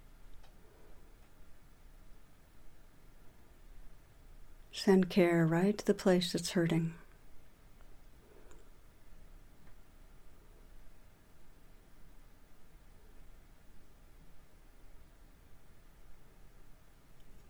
Send 4.77 5.09
care 5.09 5.47
right 5.47 5.77
to 5.79 5.87
the 5.87 5.95
place 5.95 6.33
that's 6.33 6.51
hurting. 6.51 6.93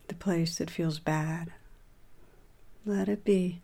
The 0.07 0.15
place 0.15 0.57
that 0.59 0.71
feels 0.71 1.01
bad. 1.01 1.53
Let 2.87 3.09
it 3.09 3.25
be 3.25 3.61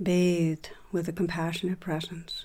bathed 0.00 0.68
with 0.92 1.08
a 1.08 1.12
compassionate 1.12 1.80
presence. 1.80 2.44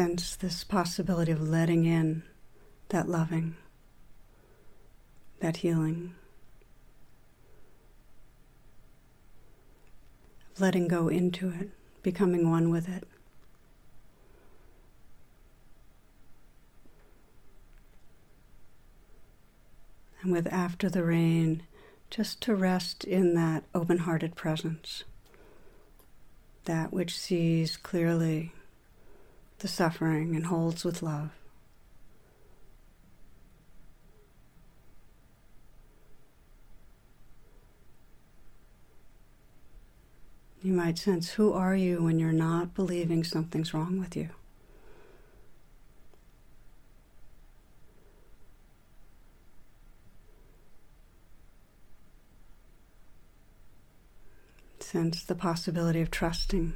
Sense 0.00 0.34
this 0.34 0.64
possibility 0.64 1.30
of 1.30 1.46
letting 1.46 1.84
in 1.84 2.22
that 2.88 3.06
loving, 3.06 3.56
that 5.40 5.58
healing, 5.58 6.14
of 10.54 10.58
letting 10.58 10.88
go 10.88 11.08
into 11.08 11.50
it, 11.50 11.68
becoming 12.02 12.50
one 12.50 12.70
with 12.70 12.88
it. 12.88 13.06
And 20.22 20.32
with 20.32 20.46
after 20.50 20.88
the 20.88 21.04
RAIN, 21.04 21.64
just 22.08 22.40
to 22.44 22.54
rest 22.54 23.04
in 23.04 23.34
that 23.34 23.64
open 23.74 23.98
hearted 23.98 24.34
presence, 24.34 25.04
that 26.64 26.90
which 26.90 27.18
sees 27.18 27.76
clearly 27.76 28.54
the 29.60 29.68
suffering 29.68 30.34
and 30.34 30.46
holds 30.46 30.84
with 30.84 31.02
love. 31.02 31.30
You 40.62 40.74
might 40.74 40.98
sense 40.98 41.30
who 41.30 41.54
are 41.54 41.74
you 41.74 42.02
when 42.02 42.18
you're 42.18 42.32
not 42.32 42.74
believing 42.74 43.24
something's 43.24 43.72
wrong 43.72 43.98
with 43.98 44.14
you? 44.14 44.28
Sense 54.80 55.22
the 55.22 55.34
possibility 55.34 56.02
of 56.02 56.10
trusting 56.10 56.74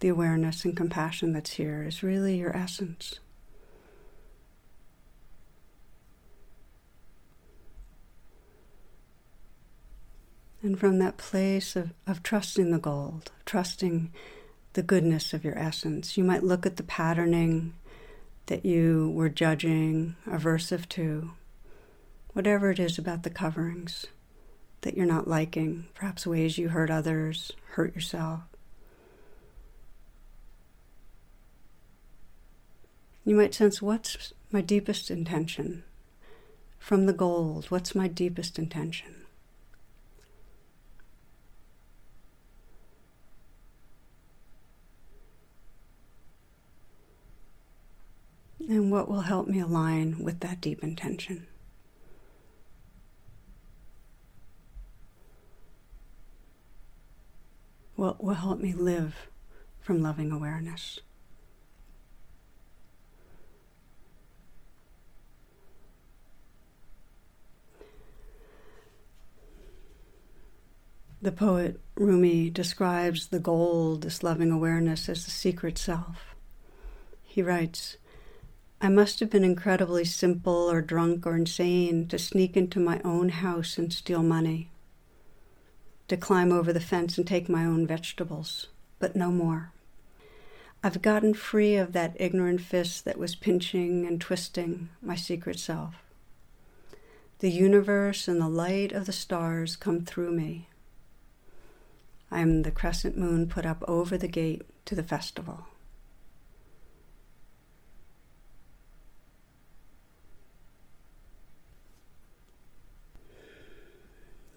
the 0.00 0.08
awareness 0.08 0.64
and 0.64 0.76
compassion 0.76 1.32
that's 1.32 1.52
here 1.52 1.84
is 1.84 2.02
really 2.02 2.36
your 2.36 2.56
essence. 2.56 3.20
And 10.62 10.78
from 10.78 10.98
that 10.98 11.16
place 11.16 11.74
of, 11.76 11.92
of 12.06 12.22
trusting 12.22 12.70
the 12.70 12.78
gold, 12.78 13.32
trusting 13.46 14.12
the 14.74 14.82
goodness 14.82 15.32
of 15.32 15.44
your 15.44 15.58
essence, 15.58 16.18
you 16.18 16.24
might 16.24 16.42
look 16.42 16.66
at 16.66 16.76
the 16.76 16.82
patterning 16.82 17.74
that 18.46 18.66
you 18.66 19.10
were 19.14 19.28
judging, 19.28 20.16
aversive 20.26 20.88
to, 20.90 21.30
whatever 22.32 22.70
it 22.70 22.78
is 22.78 22.98
about 22.98 23.22
the 23.22 23.30
coverings 23.30 24.06
that 24.82 24.96
you're 24.96 25.06
not 25.06 25.28
liking, 25.28 25.86
perhaps 25.94 26.26
ways 26.26 26.58
you 26.58 26.68
hurt 26.68 26.90
others, 26.90 27.52
hurt 27.72 27.94
yourself. 27.94 28.40
You 33.30 33.36
might 33.36 33.54
sense 33.54 33.80
what's 33.80 34.32
my 34.50 34.60
deepest 34.60 35.08
intention? 35.08 35.84
From 36.80 37.06
the 37.06 37.12
gold, 37.12 37.66
what's 37.66 37.94
my 37.94 38.08
deepest 38.08 38.58
intention? 38.58 39.14
And 48.68 48.90
what 48.90 49.08
will 49.08 49.20
help 49.20 49.46
me 49.46 49.60
align 49.60 50.24
with 50.24 50.40
that 50.40 50.60
deep 50.60 50.82
intention? 50.82 51.46
What 57.94 58.24
will 58.24 58.34
help 58.34 58.58
me 58.58 58.72
live 58.72 59.28
from 59.80 60.02
loving 60.02 60.32
awareness? 60.32 60.98
The 71.22 71.32
poet 71.32 71.78
Rumi 71.96 72.48
describes 72.48 73.26
the 73.26 73.40
gold, 73.40 74.00
this 74.00 74.22
loving 74.22 74.50
awareness, 74.50 75.06
as 75.06 75.26
the 75.26 75.30
secret 75.30 75.76
self. 75.76 76.34
He 77.22 77.42
writes, 77.42 77.98
I 78.80 78.88
must 78.88 79.20
have 79.20 79.28
been 79.28 79.44
incredibly 79.44 80.06
simple 80.06 80.70
or 80.70 80.80
drunk 80.80 81.26
or 81.26 81.36
insane 81.36 82.08
to 82.08 82.18
sneak 82.18 82.56
into 82.56 82.80
my 82.80 83.02
own 83.04 83.28
house 83.28 83.76
and 83.76 83.92
steal 83.92 84.22
money, 84.22 84.70
to 86.08 86.16
climb 86.16 86.52
over 86.52 86.72
the 86.72 86.80
fence 86.80 87.18
and 87.18 87.26
take 87.26 87.50
my 87.50 87.66
own 87.66 87.86
vegetables, 87.86 88.68
but 88.98 89.14
no 89.14 89.30
more. 89.30 89.72
I've 90.82 91.02
gotten 91.02 91.34
free 91.34 91.76
of 91.76 91.92
that 91.92 92.16
ignorant 92.18 92.62
fist 92.62 93.04
that 93.04 93.18
was 93.18 93.36
pinching 93.36 94.06
and 94.06 94.18
twisting 94.18 94.88
my 95.02 95.16
secret 95.16 95.58
self. 95.58 95.96
The 97.40 97.50
universe 97.50 98.26
and 98.26 98.40
the 98.40 98.48
light 98.48 98.92
of 98.92 99.04
the 99.04 99.12
stars 99.12 99.76
come 99.76 100.06
through 100.06 100.32
me. 100.32 100.69
I 102.30 102.40
am 102.40 102.62
the 102.62 102.70
crescent 102.70 103.18
moon 103.18 103.48
put 103.48 103.66
up 103.66 103.82
over 103.88 104.16
the 104.16 104.28
gate 104.28 104.62
to 104.86 104.94
the 104.94 105.02
festival. 105.02 105.66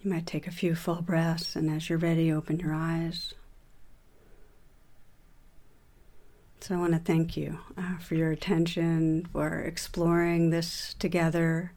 You 0.03 0.11
might 0.11 0.27
take 0.27 0.47
a 0.47 0.51
few 0.51 0.75
full 0.75 1.01
breaths, 1.01 1.55
and 1.55 1.69
as 1.69 1.89
you're 1.89 1.97
ready, 1.97 2.31
open 2.31 2.59
your 2.59 2.73
eyes. 2.73 3.33
So, 6.59 6.75
I 6.75 6.77
want 6.77 6.93
to 6.93 6.99
thank 6.99 7.37
you 7.37 7.59
uh, 7.77 7.97
for 7.99 8.15
your 8.15 8.31
attention, 8.31 9.27
for 9.31 9.61
exploring 9.61 10.49
this 10.49 10.93
together. 10.99 11.71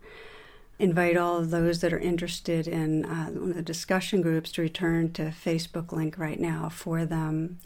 Invite 0.79 1.16
all 1.16 1.39
of 1.39 1.51
those 1.51 1.81
that 1.81 1.93
are 1.93 1.99
interested 1.99 2.68
in 2.68 3.05
uh, 3.07 3.27
one 3.29 3.51
of 3.51 3.57
the 3.57 3.62
discussion 3.62 4.20
groups 4.20 4.53
to 4.53 4.62
return 4.62 5.12
to 5.12 5.24
Facebook 5.24 5.91
link 5.93 6.18
right 6.18 6.39
now 6.39 6.68
for 6.68 7.07
them. 7.07 7.59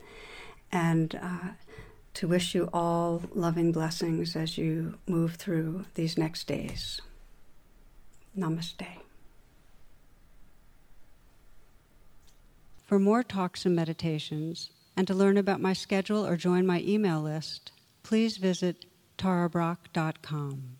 And 0.71 1.19
uh, 1.21 1.51
to 2.15 2.29
wish 2.29 2.55
you 2.55 2.69
all 2.73 3.23
loving 3.35 3.73
blessings 3.73 4.37
as 4.37 4.59
you 4.59 4.99
move 5.07 5.35
through 5.35 5.87
these 5.95 6.17
next 6.17 6.47
days. 6.47 7.01
Namaste. 8.37 8.87
For 12.85 12.99
more 12.99 13.23
talks 13.23 13.65
and 13.65 13.77
meditations, 13.77 14.71
and 14.97 15.07
to 15.07 15.15
learn 15.15 15.37
about 15.37 15.61
my 15.61 15.73
schedule 15.73 16.27
or 16.27 16.37
join 16.37 16.67
my 16.67 16.81
email 16.81 17.21
list, 17.21 17.73
please 18.03 18.37
visit 18.37 18.85
tarabrach.com. 19.17 20.80